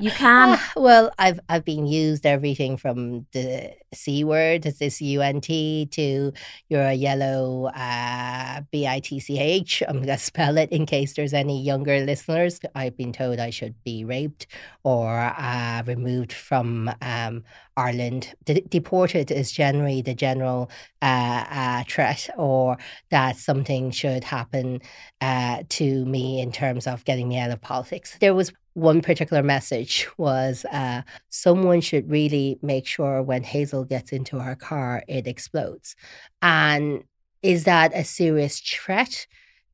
you 0.00 0.10
can. 0.22 0.58
Ah, 0.58 0.72
well, 0.76 1.12
I've 1.18 1.38
I've 1.48 1.64
been 1.64 1.86
used 1.86 2.26
everything 2.26 2.76
from 2.76 3.26
the 3.32 3.72
c 3.94 4.24
word, 4.24 4.66
is 4.66 4.78
this 4.78 5.00
unt, 5.00 5.90
to 5.92 6.32
you're 6.68 6.90
yellow 6.92 7.66
uh, 7.74 8.60
b 8.70 8.86
i 8.86 9.00
t 9.00 9.20
c 9.20 9.38
h. 9.38 9.82
I'm 9.86 10.00
gonna 10.00 10.18
spell 10.30 10.56
it 10.58 10.70
in 10.72 10.86
case 10.86 11.14
there's 11.14 11.34
any 11.34 11.62
younger 11.62 12.00
listeners. 12.00 12.60
I've 12.74 12.96
been 12.96 13.12
told 13.12 13.38
I 13.38 13.50
should 13.50 13.74
be 13.84 14.04
raped 14.04 14.46
or 14.82 15.18
uh, 15.18 15.82
removed 15.86 16.32
from 16.32 16.90
um, 17.00 17.44
Ireland. 17.76 18.34
De- 18.44 18.60
deported 18.62 19.30
is 19.30 19.50
generally 19.50 20.02
the 20.02 20.14
general 20.14 20.70
uh, 21.02 21.44
uh, 21.50 21.84
threat, 21.88 22.28
or 22.36 22.78
that 23.10 23.36
something 23.36 23.90
should 23.90 24.24
happen 24.24 24.80
uh, 25.20 25.62
to 25.70 26.04
me 26.04 26.40
in 26.40 26.52
terms 26.52 26.86
of 26.86 27.04
getting 27.04 27.28
me 27.28 27.38
out 27.38 27.50
of 27.50 27.60
politics. 27.60 28.16
There 28.20 28.34
was 28.34 28.52
one 28.74 29.00
particular 29.00 29.42
message 29.42 30.06
was 30.18 30.64
uh, 30.66 31.02
someone 31.30 31.80
should 31.80 32.10
really 32.10 32.58
make 32.60 32.86
sure 32.86 33.22
when 33.22 33.42
Hazel 33.42 33.84
gets 33.84 34.12
into 34.12 34.38
her 34.40 34.56
car, 34.56 35.02
it 35.08 35.26
explodes. 35.26 35.96
And 36.42 37.04
is 37.42 37.64
that 37.64 37.92
a 37.94 38.04
serious 38.04 38.60
threat? 38.60 39.26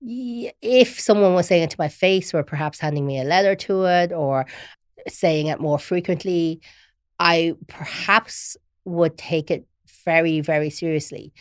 If 0.02 1.00
someone 1.00 1.34
was 1.34 1.46
saying 1.46 1.64
it 1.64 1.70
to 1.70 1.76
my 1.78 1.88
face, 1.88 2.32
or 2.32 2.42
perhaps 2.42 2.78
handing 2.78 3.06
me 3.06 3.20
a 3.20 3.24
letter 3.24 3.54
to 3.54 3.84
it, 3.84 4.12
or 4.12 4.46
saying 5.08 5.46
it 5.46 5.60
more 5.60 5.78
frequently, 5.78 6.60
I 7.18 7.54
perhaps 7.68 8.56
would 8.84 9.16
take 9.16 9.50
it 9.50 9.66
very, 10.04 10.40
very 10.40 10.70
seriously. 10.70 11.32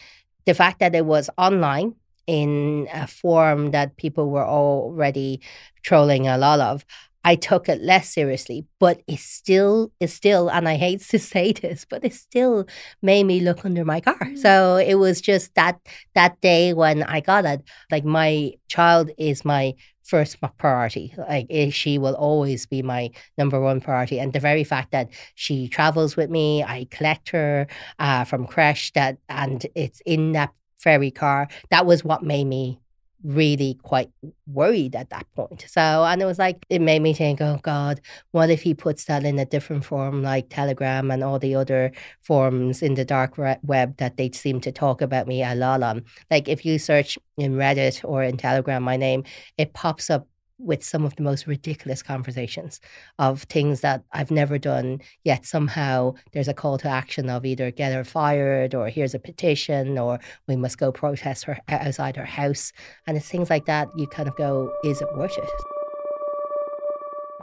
The 0.46 0.54
fact 0.54 0.80
that 0.80 0.96
it 0.96 1.06
was 1.06 1.30
online 1.38 1.96
in 2.28 2.88
a 2.94 3.08
form 3.08 3.72
that 3.72 3.98
people 3.98 4.30
were 4.30 4.46
already 4.46 5.42
trolling 5.82 6.28
a 6.28 6.38
lot 6.38 6.60
of, 6.60 6.86
I 7.24 7.36
took 7.36 7.68
it 7.68 7.82
less 7.82 8.10
seriously, 8.10 8.66
but 8.80 9.02
it 9.08 9.20
still 9.20 9.92
is 10.00 10.14
still, 10.14 10.50
and 10.50 10.68
I 10.68 10.76
hate 10.76 11.02
to 11.10 11.20
say 11.20 11.52
this, 11.52 11.86
but 11.90 12.04
it 12.06 12.14
still 12.14 12.66
made 13.02 13.26
me 13.26 13.42
look 13.42 13.66
under 13.66 13.86
my 13.86 14.02
car. 14.02 14.18
Mm. 14.20 14.38
So 14.38 14.78
it 14.78 14.96
was 14.96 15.22
just 15.22 15.54
that 15.56 15.80
that 16.16 16.40
day 16.42 16.74
when 16.74 17.04
I 17.04 17.20
got 17.20 17.46
it, 17.46 17.62
like 17.92 18.06
my 18.06 18.54
child 18.68 19.12
is 19.18 19.44
my 19.44 19.76
first 20.04 20.38
priority. 20.58 21.14
Like 21.18 21.46
eh, 21.50 21.70
she 21.70 21.98
will 21.98 22.16
always 22.16 22.66
be 22.66 22.82
my 22.82 23.12
number 23.38 23.62
one 23.62 23.80
priority. 23.80 24.20
And 24.20 24.34
the 24.34 24.40
very 24.40 24.64
fact 24.64 24.92
that 24.92 25.10
she 25.36 25.68
travels 25.68 26.18
with 26.18 26.30
me, 26.30 26.64
I 26.64 26.88
collect 26.90 27.30
her 27.30 27.68
uh, 28.00 28.24
from 28.24 28.48
creche, 28.48 28.92
that 28.94 29.18
and 29.30 29.66
it's 29.76 30.02
in 30.06 30.32
that 30.34 30.52
ferry 30.80 31.12
car. 31.12 31.48
That 31.70 31.86
was 31.86 32.04
what 32.04 32.24
made 32.24 32.46
me 32.46 32.80
really 33.24 33.78
quite 33.84 34.10
worried 34.48 34.96
at 34.96 35.10
that 35.10 35.26
point. 35.36 35.66
So, 35.68 35.82
and 35.82 36.22
it 36.22 36.26
was 36.26 36.40
like, 36.40 36.66
it 36.70 36.82
made 36.82 37.02
me 37.02 37.14
think, 37.14 37.42
oh 37.42 37.60
God, 37.62 38.00
what 38.32 38.50
if 38.50 38.62
he 38.62 38.74
puts 38.74 39.06
that 39.06 39.24
in 39.24 39.40
a 39.40 39.46
different 39.46 39.86
form 39.86 40.24
like 40.24 40.50
Telegram 40.50 41.12
and 41.12 41.24
all 41.24 41.40
the 41.40 41.56
other 41.56 41.92
forms 42.22 42.82
in 42.82 42.96
the 42.96 43.06
dark 43.06 43.38
web 43.38 43.98
that 43.98 44.18
they 44.18 44.32
seem 44.32 44.62
to 44.62 44.72
talk 44.72 45.02
about 45.02 45.28
me 45.28 45.44
a 45.44 45.56
lot 45.56 45.84
on? 45.84 46.06
Like, 46.32 46.48
if 46.48 46.66
you 46.66 46.80
search 46.80 47.18
in 47.38 47.56
Reddit 47.56 48.04
or 48.04 48.24
in 48.24 48.38
Telegram 48.38 48.84
my 48.84 48.98
name, 48.98 49.24
it 49.58 49.74
pops 49.74 50.10
up 50.10 50.28
with 50.60 50.84
some 50.84 51.06
of 51.06 51.16
the 51.16 51.24
most 51.24 51.48
ridiculous 51.48 52.04
conversations 52.04 52.80
of 53.18 53.44
things 53.44 53.82
that 53.82 54.04
I've 54.12 54.32
never 54.32 54.58
done, 54.58 55.02
yet 55.24 55.46
somehow 55.46 56.16
there's 56.34 56.48
a 56.48 56.54
call 56.54 56.78
to 56.80 56.90
action 56.90 57.30
of 57.30 57.46
either 57.46 57.72
get 57.72 57.94
her 57.94 58.04
fired 58.04 58.76
or 58.76 58.90
here's 58.90 59.16
a 59.16 59.20
petition 59.20 59.98
or 59.98 60.20
we 60.48 60.56
must 60.56 60.78
go 60.78 60.92
protest 60.92 61.46
her 61.46 61.58
uh, 61.70 61.78
outside 61.82 62.18
her 62.18 62.26
house. 62.26 62.72
And 63.08 63.18
it's 63.18 63.30
things 63.30 63.50
like 63.50 63.66
that 63.66 63.90
you 63.98 64.06
kind 64.08 64.28
of 64.28 64.36
go, 64.36 64.72
is 64.84 65.02
it 65.02 65.16
worth 65.16 65.38
it? 65.38 65.50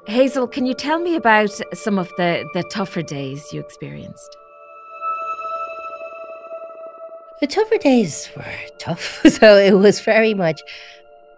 Hazel, 0.06 0.46
can 0.46 0.66
you 0.66 0.74
tell 0.74 1.00
me 1.00 1.16
about 1.16 1.50
some 1.74 1.98
of 1.98 2.08
the, 2.16 2.48
the 2.54 2.62
tougher 2.64 3.02
days 3.02 3.52
you 3.52 3.60
experienced? 3.60 4.36
The 7.40 7.46
tougher 7.46 7.76
days 7.76 8.30
were 8.36 8.44
tough. 8.78 9.20
So 9.30 9.56
it 9.56 9.72
was 9.72 10.00
very 10.00 10.32
much 10.32 10.62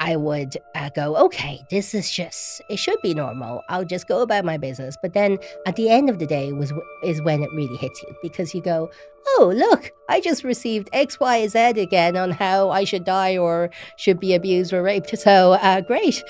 I 0.01 0.17
would 0.17 0.57
uh, 0.75 0.91
go, 0.91 1.17
okay, 1.17 1.61
this 1.71 1.95
is 1.95 2.11
just, 2.11 2.63
it 2.69 2.79
should 2.79 3.01
be 3.03 3.15
normal. 3.15 3.63
I'll 3.69 3.85
just 3.85 4.07
go 4.07 4.23
about 4.23 4.45
my 4.45 4.57
business. 4.57 4.97
But 5.03 5.13
then 5.13 5.39
at 5.67 5.77
the 5.77 5.91
end 5.91 6.09
of 6.09 6.19
the 6.19 6.27
day 6.27 6.53
was 6.53 6.73
is 7.03 7.21
when 7.23 7.43
it 7.43 7.51
really 7.53 7.77
hits 7.77 8.03
you 8.03 8.15
because 8.23 8.55
you 8.55 8.63
go, 8.63 8.91
oh, 9.37 9.53
look, 9.55 9.93
I 10.09 10.21
just 10.21 10.45
received 10.45 10.89
X, 10.93 11.19
Y, 11.21 11.47
Z 11.49 11.59
again 11.59 12.17
on 12.17 12.31
how 12.31 12.71
I 12.71 12.85
should 12.85 13.05
die 13.05 13.37
or 13.37 13.71
should 13.97 14.21
be 14.21 14.35
abused 14.35 14.73
or 14.73 14.83
raped. 14.83 15.17
So 15.19 15.53
uh, 15.55 15.81
great. 15.81 16.23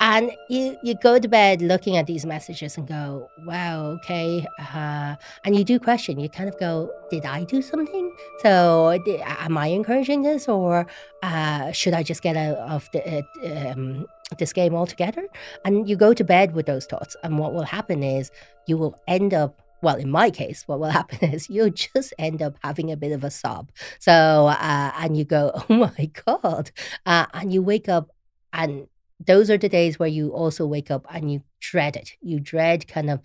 And 0.00 0.32
you, 0.48 0.76
you 0.82 0.94
go 0.94 1.18
to 1.18 1.28
bed 1.28 1.60
looking 1.60 1.96
at 1.96 2.06
these 2.06 2.24
messages 2.24 2.76
and 2.76 2.86
go, 2.86 3.28
wow, 3.44 3.86
okay. 3.96 4.46
Uh, 4.58 5.16
and 5.44 5.56
you 5.56 5.64
do 5.64 5.78
question, 5.78 6.20
you 6.20 6.28
kind 6.28 6.48
of 6.48 6.58
go, 6.58 6.90
did 7.10 7.24
I 7.24 7.44
do 7.44 7.62
something? 7.62 8.14
So 8.42 8.98
did, 9.04 9.20
am 9.24 9.58
I 9.58 9.68
encouraging 9.68 10.22
this 10.22 10.48
or 10.48 10.86
uh, 11.22 11.72
should 11.72 11.94
I 11.94 12.02
just 12.02 12.22
get 12.22 12.36
out 12.36 12.58
of 12.58 12.88
the, 12.92 13.24
uh, 13.42 13.72
um, 13.72 14.06
this 14.38 14.52
game 14.52 14.74
altogether? 14.74 15.26
And 15.64 15.88
you 15.88 15.96
go 15.96 16.14
to 16.14 16.24
bed 16.24 16.54
with 16.54 16.66
those 16.66 16.86
thoughts. 16.86 17.16
And 17.24 17.38
what 17.38 17.52
will 17.52 17.64
happen 17.64 18.02
is 18.02 18.30
you 18.66 18.76
will 18.76 19.00
end 19.06 19.34
up 19.34 19.62
well, 19.80 19.94
in 19.94 20.10
my 20.10 20.30
case, 20.30 20.64
what 20.66 20.80
will 20.80 20.90
happen 21.00 21.30
is 21.30 21.48
you'll 21.48 21.70
just 21.70 22.12
end 22.18 22.42
up 22.42 22.56
having 22.62 22.90
a 22.90 22.96
bit 22.96 23.12
of 23.12 23.24
a 23.24 23.30
sob. 23.30 23.70
So, 23.98 24.48
uh, 24.48 24.92
and 24.98 25.16
you 25.16 25.24
go, 25.24 25.52
oh 25.70 25.74
my 25.74 26.10
God. 26.26 26.70
Uh, 27.06 27.26
and 27.32 27.52
you 27.52 27.62
wake 27.62 27.88
up 27.88 28.10
and 28.52 28.88
those 29.24 29.50
are 29.50 29.58
the 29.58 29.68
days 29.68 29.98
where 29.98 30.08
you 30.08 30.30
also 30.30 30.66
wake 30.66 30.90
up 30.90 31.06
and 31.10 31.30
you 31.32 31.42
dread 31.60 31.96
it. 31.96 32.12
You 32.20 32.40
dread 32.40 32.86
kind 32.88 33.10
of 33.10 33.20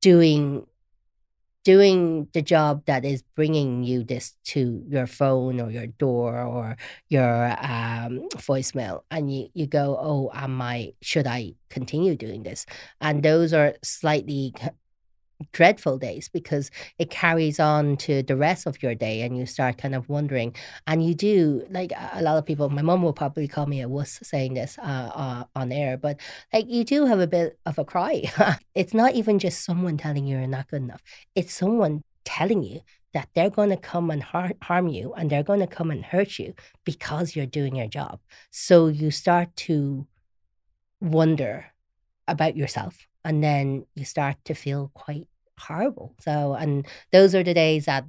doing 0.00 0.66
doing 1.64 2.26
the 2.32 2.42
job 2.42 2.84
that 2.86 3.04
is 3.04 3.22
bringing 3.36 3.84
you 3.84 4.02
this 4.02 4.34
to 4.42 4.82
your 4.88 5.06
phone 5.06 5.60
or 5.60 5.70
your 5.70 5.86
door 5.86 6.40
or 6.40 6.76
your 7.08 7.52
um, 7.60 8.28
voicemail 8.34 9.02
and 9.10 9.32
you, 9.32 9.48
you 9.54 9.66
go 9.66 9.96
oh 10.00 10.30
am 10.34 10.60
i 10.60 10.92
should 11.00 11.26
i 11.26 11.52
continue 11.70 12.16
doing 12.16 12.42
this 12.42 12.66
and 13.00 13.22
those 13.22 13.52
are 13.52 13.74
slightly 13.82 14.52
dreadful 15.52 15.98
days 15.98 16.28
because 16.28 16.70
it 16.98 17.10
carries 17.10 17.58
on 17.58 17.96
to 17.98 18.22
the 18.22 18.36
rest 18.36 18.66
of 18.66 18.82
your 18.82 18.94
day 18.94 19.22
and 19.22 19.36
you 19.36 19.46
start 19.46 19.78
kind 19.78 19.94
of 19.94 20.08
wondering. 20.08 20.54
And 20.86 21.04
you 21.04 21.14
do 21.14 21.66
like 21.70 21.92
a 22.12 22.22
lot 22.22 22.38
of 22.38 22.46
people 22.46 22.68
my 22.70 22.82
mom 22.82 23.02
will 23.02 23.12
probably 23.12 23.48
call 23.48 23.66
me 23.66 23.80
a 23.80 23.88
wuss 23.88 24.18
saying 24.22 24.54
this 24.54 24.78
uh, 24.78 25.10
uh, 25.14 25.44
on 25.54 25.72
air 25.72 25.96
but 25.96 26.18
like 26.52 26.66
you 26.68 26.84
do 26.84 27.06
have 27.06 27.20
a 27.20 27.26
bit 27.26 27.58
of 27.66 27.78
a 27.78 27.84
cry. 27.84 28.22
It's 28.74 28.94
not 28.94 29.14
even 29.14 29.38
just 29.38 29.64
someone 29.64 29.96
telling 29.98 30.26
you 30.26 30.38
you're 30.38 30.46
not 30.46 30.68
good 30.68 30.82
enough. 30.82 31.02
It's 31.34 31.52
someone 31.52 32.02
telling 32.24 32.62
you 32.62 32.80
that 33.12 33.28
they're 33.34 33.50
going 33.50 33.70
to 33.70 33.76
come 33.76 34.10
and 34.10 34.22
har- 34.22 34.54
harm 34.62 34.88
you 34.88 35.12
and 35.14 35.28
they're 35.28 35.42
going 35.42 35.60
to 35.60 35.66
come 35.66 35.90
and 35.90 36.04
hurt 36.04 36.38
you 36.38 36.54
because 36.84 37.36
you're 37.36 37.46
doing 37.46 37.76
your 37.76 37.88
job. 37.88 38.20
So 38.50 38.86
you 38.86 39.10
start 39.10 39.54
to 39.56 40.06
wonder 41.00 41.66
about 42.26 42.56
yourself 42.56 43.06
and 43.24 43.42
then 43.42 43.86
you 43.94 44.04
start 44.04 44.36
to 44.44 44.54
feel 44.54 44.90
quite 44.94 45.26
horrible. 45.58 46.14
So, 46.20 46.54
and 46.54 46.86
those 47.12 47.34
are 47.34 47.42
the 47.42 47.54
days 47.54 47.86
that 47.86 48.04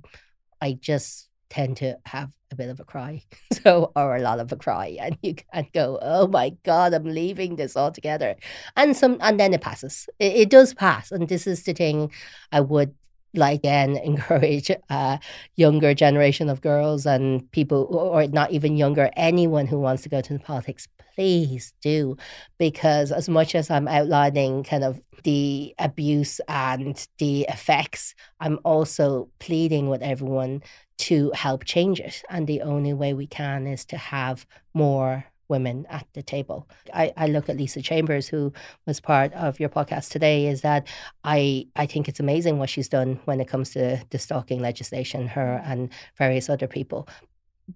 I 0.61 0.73
just 0.73 1.29
tend 1.49 1.77
to 1.77 1.97
have 2.05 2.31
a 2.51 2.55
bit 2.55 2.69
of 2.69 2.79
a 2.79 2.83
cry, 2.83 3.23
so 3.63 3.91
or 3.95 4.15
a 4.15 4.21
lot 4.21 4.39
of 4.39 4.51
a 4.51 4.55
cry, 4.55 4.97
and 4.99 5.17
you 5.21 5.35
can 5.35 5.67
go, 5.73 5.99
"Oh 6.01 6.27
my 6.27 6.51
God, 6.63 6.93
I'm 6.93 7.05
leaving 7.05 7.55
this 7.55 7.77
altogether," 7.77 8.35
and 8.75 8.95
some, 8.95 9.17
and 9.21 9.39
then 9.39 9.53
it 9.53 9.61
passes. 9.61 10.09
It, 10.19 10.33
it 10.33 10.49
does 10.49 10.73
pass, 10.73 11.11
and 11.11 11.27
this 11.27 11.47
is 11.47 11.63
the 11.63 11.73
thing 11.73 12.11
I 12.51 12.61
would 12.61 12.95
like 13.33 13.65
and 13.65 13.97
encourage 14.03 14.69
a 14.89 15.19
younger 15.55 15.93
generation 15.93 16.49
of 16.49 16.61
girls 16.61 17.05
and 17.05 17.49
people, 17.51 17.87
or 17.91 18.27
not 18.27 18.51
even 18.51 18.77
younger, 18.77 19.09
anyone 19.15 19.67
who 19.67 19.79
wants 19.79 20.03
to 20.03 20.09
go 20.09 20.17
into 20.17 20.39
politics, 20.39 20.87
please 21.15 21.73
do. 21.81 22.17
Because 22.57 23.11
as 23.11 23.29
much 23.29 23.55
as 23.55 23.69
I'm 23.69 23.87
outlining 23.87 24.63
kind 24.63 24.83
of 24.83 25.01
the 25.23 25.73
abuse 25.79 26.41
and 26.47 27.07
the 27.17 27.45
effects, 27.49 28.15
I'm 28.39 28.59
also 28.63 29.29
pleading 29.39 29.89
with 29.89 30.01
everyone 30.01 30.63
to 30.99 31.31
help 31.33 31.63
change 31.65 31.99
it. 31.99 32.23
And 32.29 32.47
the 32.47 32.61
only 32.61 32.93
way 32.93 33.13
we 33.13 33.27
can 33.27 33.67
is 33.67 33.85
to 33.85 33.97
have 33.97 34.45
more 34.73 35.25
women 35.47 35.85
at 35.89 36.07
the 36.13 36.23
table. 36.23 36.67
I, 36.93 37.13
I 37.17 37.27
look 37.27 37.49
at 37.49 37.57
Lisa 37.57 37.81
Chambers, 37.81 38.27
who 38.27 38.53
was 38.85 38.99
part 38.99 39.33
of 39.33 39.59
your 39.59 39.69
podcast 39.69 40.09
today, 40.09 40.47
is 40.47 40.61
that 40.61 40.87
I, 41.23 41.67
I 41.75 41.85
think 41.85 42.07
it's 42.07 42.19
amazing 42.19 42.59
what 42.59 42.69
she's 42.69 42.89
done 42.89 43.19
when 43.25 43.39
it 43.39 43.47
comes 43.47 43.71
to 43.71 44.03
the 44.09 44.19
stalking 44.19 44.61
legislation, 44.61 45.27
her 45.27 45.61
and 45.65 45.89
various 46.17 46.49
other 46.49 46.67
people. 46.67 47.07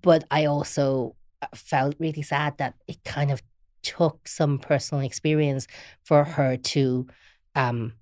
But 0.02 0.24
I 0.32 0.46
also 0.46 1.16
felt 1.54 1.96
really 2.00 2.22
sad 2.22 2.58
that 2.58 2.76
it 2.88 3.04
kind 3.04 3.32
of 3.32 3.42
took 3.84 4.28
some 4.28 4.60
personal 4.60 5.04
experience 5.04 5.68
for 6.04 6.24
her 6.24 6.58
to, 6.58 7.08
um, 7.56 7.94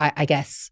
I, 0.00 0.12
I 0.16 0.24
guess, 0.26 0.70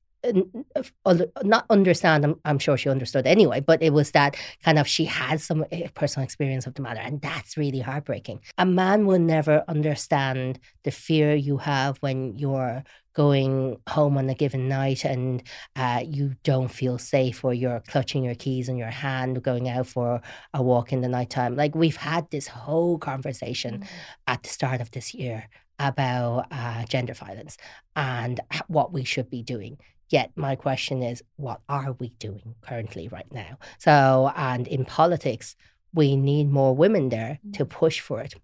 not 1.45 1.67
understand. 1.71 2.25
I'm, 2.25 2.41
I'm, 2.45 2.59
sure 2.59 2.77
she 2.77 2.89
understood 2.89 3.27
anyway, 3.27 3.61
but 3.61 3.83
it 3.83 3.93
was 3.93 4.13
that 4.13 4.37
kind 4.65 4.79
of 4.79 4.87
she 4.87 5.05
had 5.05 5.41
some 5.41 5.65
eh, 5.73 5.89
personal 5.95 6.25
experience 6.25 6.67
of 6.67 6.75
the 6.75 6.83
matter, 6.83 7.01
and 7.01 7.21
that's 7.21 7.57
really 7.57 7.81
heartbreaking. 7.81 8.41
A 8.59 8.67
man 8.67 9.07
will 9.07 9.19
never 9.19 9.65
understand 9.69 10.61
the 10.85 10.91
fear 10.91 11.35
you 11.35 11.59
have 11.59 11.99
when 11.99 12.39
you're 12.39 12.85
going 13.15 13.77
home 13.89 14.17
on 14.17 14.31
a 14.31 14.35
given 14.35 14.69
night 14.69 15.05
and 15.05 15.43
uh, 15.77 16.03
you 16.05 16.35
don't 16.45 16.69
feel 16.69 16.99
safe, 16.99 17.45
or 17.45 17.53
you're 17.53 17.83
clutching 17.89 18.25
your 18.25 18.35
keys 18.35 18.69
in 18.69 18.77
your 18.77 18.89
hand, 18.89 19.43
going 19.43 19.69
out 19.69 19.87
for 19.87 20.21
a 20.55 20.63
walk 20.63 20.93
in 20.93 21.01
the 21.01 21.09
nighttime. 21.09 21.57
Like 21.57 21.75
we've 21.75 21.97
had 21.97 22.31
this 22.31 22.47
whole 22.47 22.99
conversation 22.99 23.75
mm-hmm. 23.75 23.85
at 24.27 24.43
the 24.43 24.49
start 24.49 24.81
of 24.81 24.91
this 24.93 25.15
year 25.15 25.49
about 25.79 26.47
uh, 26.51 26.85
gender 26.85 27.15
violence 27.15 27.57
and 27.97 28.41
what 28.69 28.93
we 28.93 29.05
should 29.05 29.29
be 29.29 29.43
doing. 29.43 29.79
Yet 30.13 30.31
my 30.37 30.57
question 30.57 31.03
is, 31.03 31.23
what 31.37 31.63
are 31.71 31.97
we 31.99 32.11
doing 32.19 32.55
currently 32.61 33.09
right 33.09 33.33
now? 33.33 33.57
So, 33.79 34.31
and 34.37 34.69
in 34.69 34.85
politics, 34.85 35.57
we 35.95 36.17
need 36.17 36.51
more 36.51 36.77
women 36.77 37.09
there 37.09 37.39
to 37.55 37.65
mm. 37.65 37.71
push 37.71 38.01
for 38.01 38.21
it. 38.21 38.35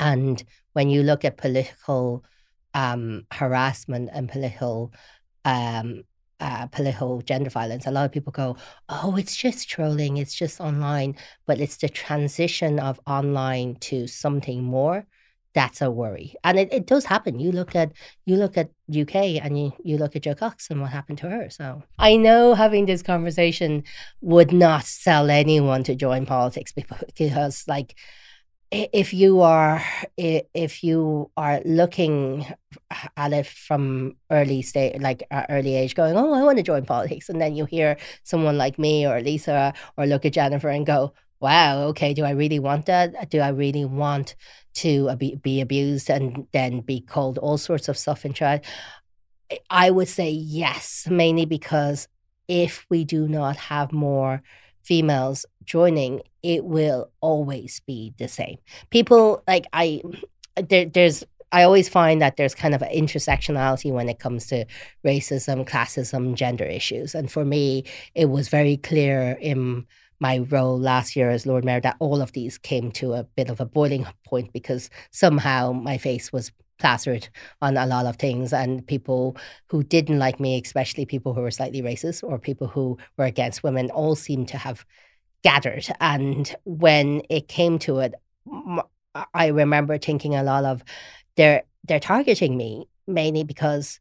And 0.00 0.42
when 0.72 0.90
you 0.90 1.04
look 1.04 1.24
at 1.24 1.36
political 1.36 2.24
um, 2.74 3.24
harassment 3.30 4.10
and 4.12 4.28
political 4.28 4.92
um, 5.44 6.02
uh, 6.40 6.66
political 6.66 7.22
gender 7.22 7.50
violence, 7.50 7.86
a 7.86 7.92
lot 7.92 8.04
of 8.04 8.10
people 8.10 8.32
go, 8.32 8.56
"Oh, 8.88 9.14
it's 9.16 9.36
just 9.36 9.70
trolling, 9.70 10.16
it's 10.16 10.34
just 10.34 10.60
online," 10.60 11.14
but 11.46 11.60
it's 11.60 11.76
the 11.76 11.88
transition 11.88 12.80
of 12.80 13.00
online 13.06 13.76
to 13.76 14.08
something 14.08 14.64
more 14.64 15.06
that's 15.56 15.80
a 15.80 15.90
worry. 15.90 16.34
And 16.44 16.58
it, 16.58 16.68
it 16.70 16.86
does 16.86 17.06
happen. 17.06 17.40
You 17.40 17.50
look 17.50 17.74
at 17.74 17.92
you 18.26 18.36
look 18.36 18.58
at 18.58 18.68
UK 18.90 19.42
and 19.42 19.58
you, 19.58 19.72
you 19.82 19.96
look 19.96 20.14
at 20.14 20.22
Jo 20.22 20.34
Cox 20.34 20.70
and 20.70 20.82
what 20.82 20.90
happened 20.90 21.16
to 21.18 21.30
her. 21.30 21.48
So 21.48 21.82
I 21.98 22.16
know 22.16 22.52
having 22.52 22.84
this 22.84 23.02
conversation 23.02 23.82
would 24.20 24.52
not 24.52 24.84
sell 24.84 25.30
anyone 25.30 25.82
to 25.84 25.94
join 25.94 26.26
politics 26.26 26.72
because 27.18 27.64
like 27.66 27.96
if 28.70 29.14
you 29.14 29.40
are 29.40 29.82
if 30.18 30.84
you 30.84 31.30
are 31.36 31.60
looking 31.64 32.44
at 33.16 33.32
it 33.32 33.46
from 33.46 34.16
early 34.30 34.60
state 34.60 35.00
like 35.00 35.22
early 35.48 35.76
age 35.76 35.94
going 35.94 36.16
oh 36.16 36.34
i 36.34 36.42
want 36.42 36.58
to 36.58 36.64
join 36.64 36.84
politics 36.84 37.28
and 37.28 37.40
then 37.40 37.54
you 37.54 37.64
hear 37.64 37.96
someone 38.24 38.58
like 38.58 38.76
me 38.76 39.06
or 39.06 39.20
lisa 39.20 39.72
or 39.96 40.04
look 40.04 40.24
at 40.24 40.32
jennifer 40.32 40.68
and 40.68 40.84
go 40.84 41.12
wow, 41.40 41.82
okay, 41.88 42.14
do 42.14 42.24
I 42.24 42.30
really 42.30 42.58
want 42.58 42.86
that? 42.86 43.14
Uh, 43.14 43.24
do 43.28 43.40
I 43.40 43.48
really 43.48 43.84
want 43.84 44.36
to 44.74 45.08
uh, 45.10 45.16
be, 45.16 45.36
be 45.36 45.60
abused 45.60 46.10
and 46.10 46.46
then 46.52 46.80
be 46.80 47.00
called 47.00 47.38
all 47.38 47.58
sorts 47.58 47.88
of 47.88 47.98
stuff 47.98 48.24
in 48.24 48.32
child? 48.32 48.62
I 49.70 49.90
would 49.90 50.08
say 50.08 50.30
yes, 50.30 51.06
mainly 51.08 51.44
because 51.44 52.08
if 52.48 52.86
we 52.90 53.04
do 53.04 53.28
not 53.28 53.56
have 53.56 53.92
more 53.92 54.42
females 54.82 55.46
joining, 55.64 56.22
it 56.42 56.64
will 56.64 57.10
always 57.20 57.80
be 57.86 58.14
the 58.18 58.28
same. 58.28 58.58
People 58.90 59.42
like 59.46 59.66
I, 59.72 60.02
there, 60.56 60.86
there's 60.86 61.24
I 61.52 61.62
always 61.62 61.88
find 61.88 62.20
that 62.22 62.36
there's 62.36 62.54
kind 62.54 62.74
of 62.74 62.82
an 62.82 62.92
intersectionality 62.92 63.92
when 63.92 64.08
it 64.08 64.18
comes 64.18 64.46
to 64.48 64.66
racism, 65.04 65.66
classism, 65.66 66.34
gender 66.34 66.64
issues. 66.64 67.14
And 67.14 67.30
for 67.30 67.44
me, 67.44 67.84
it 68.14 68.26
was 68.26 68.48
very 68.48 68.76
clear 68.76 69.38
in 69.40 69.86
my 70.20 70.38
role 70.38 70.78
last 70.78 71.16
year 71.16 71.30
as 71.30 71.46
Lord 71.46 71.64
Mayor 71.64 71.80
that 71.80 71.96
all 71.98 72.20
of 72.20 72.32
these 72.32 72.58
came 72.58 72.90
to 72.92 73.14
a 73.14 73.24
bit 73.24 73.48
of 73.50 73.60
a 73.60 73.66
boiling 73.66 74.06
point 74.24 74.52
because 74.52 74.90
somehow 75.10 75.72
my 75.72 75.98
face 75.98 76.32
was 76.32 76.52
plastered 76.78 77.28
on 77.62 77.76
a 77.76 77.86
lot 77.86 78.06
of 78.06 78.16
things. 78.16 78.52
And 78.52 78.86
people 78.86 79.36
who 79.66 79.82
didn't 79.82 80.18
like 80.18 80.40
me 80.40 80.60
especially 80.62 81.06
people 81.06 81.34
who 81.34 81.40
were 81.40 81.50
slightly 81.50 81.82
racist 81.82 82.22
or 82.22 82.38
people 82.38 82.68
who 82.68 82.98
were 83.16 83.24
against 83.24 83.62
women 83.62 83.90
all 83.90 84.14
seemed 84.14 84.48
to 84.48 84.58
have 84.58 84.84
gathered. 85.42 85.86
And 86.00 86.54
when 86.64 87.22
it 87.30 87.48
came 87.48 87.78
to 87.80 87.98
it 87.98 88.14
i 89.32 89.46
remember 89.46 89.96
thinking 89.98 90.34
a 90.34 90.42
lot 90.42 90.64
of 90.64 90.84
they're 91.36 91.62
they're 91.84 91.98
targeting 91.98 92.56
me 92.56 92.86
mainly 93.06 93.44
because 93.44 93.98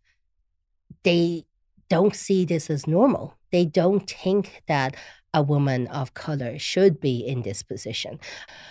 they 1.03 1.45
don't 1.89 2.15
see 2.15 2.45
this 2.45 2.69
as 2.69 2.87
normal. 2.87 3.35
They 3.51 3.65
don't 3.65 4.09
think 4.09 4.63
that 4.67 4.95
a 5.35 5.43
woman 5.43 5.87
of 5.89 6.15
color 6.15 6.57
should 6.57 7.01
be 7.01 7.19
in 7.19 7.43
this 7.43 7.61
position. 7.61 8.19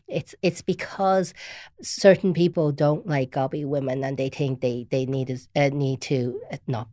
It's 0.08 0.34
it's 0.42 0.62
because 0.62 1.34
certain 1.82 2.34
people 2.34 2.72
don't 2.72 3.06
like 3.06 3.30
gobby 3.30 3.64
women 3.64 4.02
and 4.04 4.16
they 4.18 4.30
think 4.30 4.60
they 4.62 4.86
they 4.90 5.06
need 5.06 5.30
uh, 5.54 5.70
need 5.72 6.00
to 6.02 6.40
uh, 6.52 6.56
not 6.66 6.88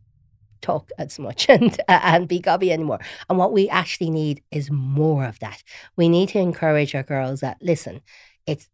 talk 0.60 0.90
as 0.98 1.18
much 1.18 1.46
and 1.50 1.80
uh, 1.88 2.00
and 2.02 2.28
be 2.28 2.38
gobby 2.40 2.72
anymore. 2.72 3.00
And 3.28 3.38
what 3.38 3.52
we 3.52 3.68
actually 3.68 4.10
need 4.10 4.42
is 4.50 4.70
more 4.70 5.24
of 5.24 5.38
that. 5.40 5.62
We 5.96 6.08
need 6.08 6.30
to 6.30 6.38
encourage 6.38 6.94
our 6.94 7.02
girls 7.02 7.40
that 7.40 7.58
listen, 7.62 8.02
it's 8.46 8.68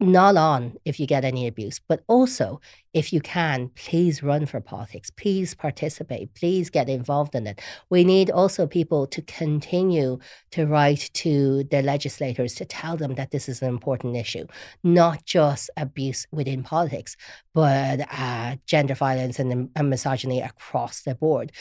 not 0.00 0.36
on 0.36 0.76
if 0.84 0.98
you 0.98 1.06
get 1.06 1.24
any 1.24 1.46
abuse, 1.46 1.80
but 1.86 2.02
also 2.08 2.60
if 2.92 3.12
you 3.12 3.20
can, 3.20 3.70
please 3.76 4.20
run 4.22 4.46
for 4.46 4.60
politics. 4.60 5.10
Please 5.10 5.54
participate. 5.54 6.34
Please 6.34 6.70
get 6.70 6.88
involved 6.88 7.36
in 7.36 7.46
it. 7.46 7.60
We 7.88 8.02
need 8.02 8.30
also 8.30 8.66
people 8.66 9.06
to 9.08 9.22
continue 9.22 10.18
to 10.50 10.66
write 10.66 11.10
to 11.14 11.62
the 11.64 11.82
legislators 11.82 12.54
to 12.56 12.64
tell 12.64 12.96
them 12.96 13.14
that 13.14 13.30
this 13.30 13.48
is 13.48 13.62
an 13.62 13.68
important 13.68 14.16
issue, 14.16 14.46
not 14.82 15.24
just 15.24 15.70
abuse 15.76 16.26
within 16.32 16.64
politics, 16.64 17.16
but 17.54 18.00
uh, 18.12 18.56
gender 18.66 18.94
violence 18.94 19.38
and, 19.38 19.70
and 19.76 19.90
misogyny 19.90 20.40
across 20.40 21.02
the 21.02 21.14
board. 21.14 21.52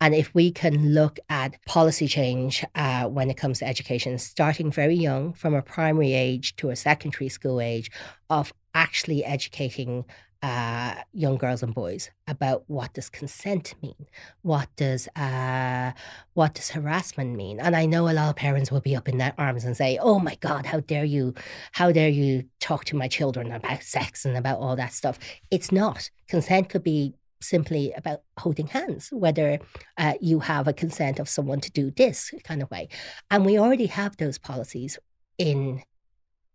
And 0.00 0.14
if 0.14 0.32
we 0.34 0.52
can 0.52 0.94
look 0.94 1.18
at 1.28 1.56
policy 1.66 2.06
change 2.06 2.64
uh, 2.76 3.04
when 3.06 3.28
it 3.28 3.36
comes 3.36 3.58
to 3.58 3.66
education, 3.66 4.18
starting 4.18 4.70
very 4.70 4.94
young, 4.94 5.32
from 5.32 5.54
a 5.54 5.62
primary 5.62 6.12
age 6.12 6.54
to 6.56 6.70
a 6.70 6.76
secondary 6.76 7.28
school 7.28 7.60
age, 7.60 7.69
of 8.28 8.52
actually 8.74 9.24
educating 9.24 10.04
uh, 10.42 10.94
young 11.12 11.36
girls 11.36 11.62
and 11.62 11.74
boys 11.74 12.10
about 12.26 12.64
what 12.66 12.94
does 12.94 13.10
consent 13.10 13.74
mean, 13.82 14.06
what 14.42 14.68
does 14.76 15.06
uh, 15.08 15.92
what 16.32 16.54
does 16.54 16.70
harassment 16.70 17.36
mean, 17.36 17.60
and 17.60 17.76
I 17.76 17.84
know 17.86 18.08
a 18.08 18.14
lot 18.14 18.30
of 18.30 18.36
parents 18.36 18.70
will 18.70 18.80
be 18.80 18.96
up 18.96 19.08
in 19.08 19.18
their 19.18 19.34
arms 19.36 19.64
and 19.64 19.76
say, 19.76 19.98
"Oh 20.00 20.18
my 20.18 20.36
God, 20.36 20.66
how 20.66 20.80
dare 20.80 21.04
you, 21.04 21.34
how 21.72 21.92
dare 21.92 22.08
you 22.08 22.44
talk 22.58 22.86
to 22.86 22.96
my 22.96 23.08
children 23.08 23.52
about 23.52 23.82
sex 23.82 24.24
and 24.24 24.36
about 24.36 24.58
all 24.60 24.76
that 24.76 24.94
stuff?" 24.94 25.18
It's 25.50 25.70
not 25.70 26.10
consent 26.26 26.70
could 26.70 26.84
be 26.84 27.14
simply 27.42 27.92
about 27.92 28.22
holding 28.38 28.68
hands, 28.68 29.08
whether 29.12 29.58
uh, 29.98 30.14
you 30.20 30.40
have 30.40 30.68
a 30.68 30.72
consent 30.72 31.18
of 31.18 31.28
someone 31.28 31.60
to 31.60 31.70
do 31.70 31.90
this 31.90 32.32
kind 32.44 32.62
of 32.62 32.70
way. 32.70 32.88
And 33.30 33.44
we 33.44 33.58
already 33.58 33.86
have 33.86 34.16
those 34.16 34.38
policies 34.38 34.98
in 35.38 35.82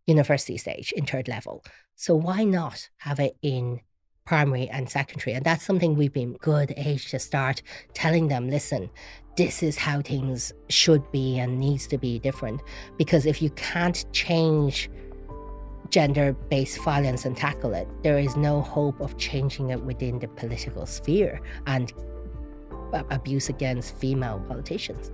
university 0.07 0.57
stage, 0.57 0.91
in 0.93 1.05
third 1.05 1.27
level. 1.27 1.63
So 1.95 2.15
why 2.15 2.43
not 2.43 2.89
have 2.97 3.19
it 3.19 3.37
in 3.41 3.81
primary 4.25 4.67
and 4.69 4.89
secondary? 4.89 5.33
And 5.33 5.45
that's 5.45 5.65
something 5.65 5.95
we've 5.95 6.13
been 6.13 6.33
good 6.33 6.73
age 6.77 7.09
to 7.11 7.19
start 7.19 7.61
telling 7.93 8.27
them, 8.27 8.49
listen, 8.49 8.89
this 9.37 9.63
is 9.63 9.77
how 9.77 10.01
things 10.01 10.53
should 10.69 11.11
be 11.11 11.39
and 11.39 11.59
needs 11.59 11.87
to 11.87 11.97
be 11.97 12.19
different. 12.19 12.61
Because 12.97 13.25
if 13.25 13.41
you 13.41 13.49
can't 13.51 14.05
change 14.13 14.89
gender 15.89 16.33
based 16.49 16.81
violence 16.83 17.25
and 17.25 17.37
tackle 17.37 17.73
it, 17.73 17.87
there 18.03 18.17
is 18.17 18.35
no 18.35 18.61
hope 18.61 18.99
of 18.99 19.17
changing 19.17 19.69
it 19.69 19.81
within 19.81 20.19
the 20.19 20.27
political 20.27 20.85
sphere 20.85 21.41
and 21.67 21.93
abuse 23.09 23.49
against 23.49 23.95
female 23.95 24.43
politicians. 24.47 25.11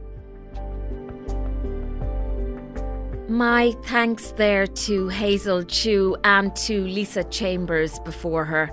My 3.32 3.72
thanks 3.84 4.34
there 4.34 4.68
to 4.68 5.08
Hazel 5.08 5.64
Chu 5.64 6.18
and 6.26 6.54
to 6.58 6.84
Lisa 6.84 7.24
Chambers 7.24 7.98
before 8.00 8.44
her. 8.44 8.70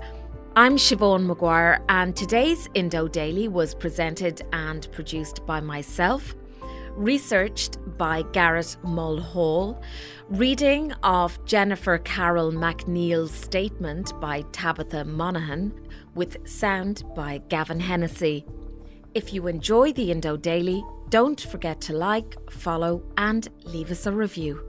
I'm 0.57 0.75
Siobhan 0.75 1.25
Maguire, 1.25 1.81
and 1.87 2.13
today's 2.13 2.67
Indo 2.73 3.07
Daily 3.07 3.47
was 3.47 3.73
presented 3.73 4.41
and 4.51 4.85
produced 4.91 5.45
by 5.45 5.61
myself, 5.61 6.35
researched 6.91 7.77
by 7.97 8.23
Garrett 8.33 8.75
Mulhall, 8.83 9.81
reading 10.27 10.91
of 11.03 11.39
Jennifer 11.45 11.97
Carroll 11.97 12.51
McNeill's 12.51 13.31
statement 13.31 14.11
by 14.19 14.41
Tabitha 14.51 15.05
Monaghan, 15.05 15.73
with 16.15 16.45
sound 16.45 17.05
by 17.15 17.37
Gavin 17.47 17.79
Hennessy. 17.79 18.45
If 19.13 19.33
you 19.33 19.47
enjoy 19.47 19.93
the 19.93 20.11
Indo 20.11 20.35
Daily, 20.35 20.83
don't 21.09 21.41
forget 21.41 21.81
to 21.81 21.93
like, 21.93 22.37
follow, 22.51 23.03
and 23.17 23.47
leave 23.63 23.91
us 23.91 24.05
a 24.05 24.11
review. 24.11 24.68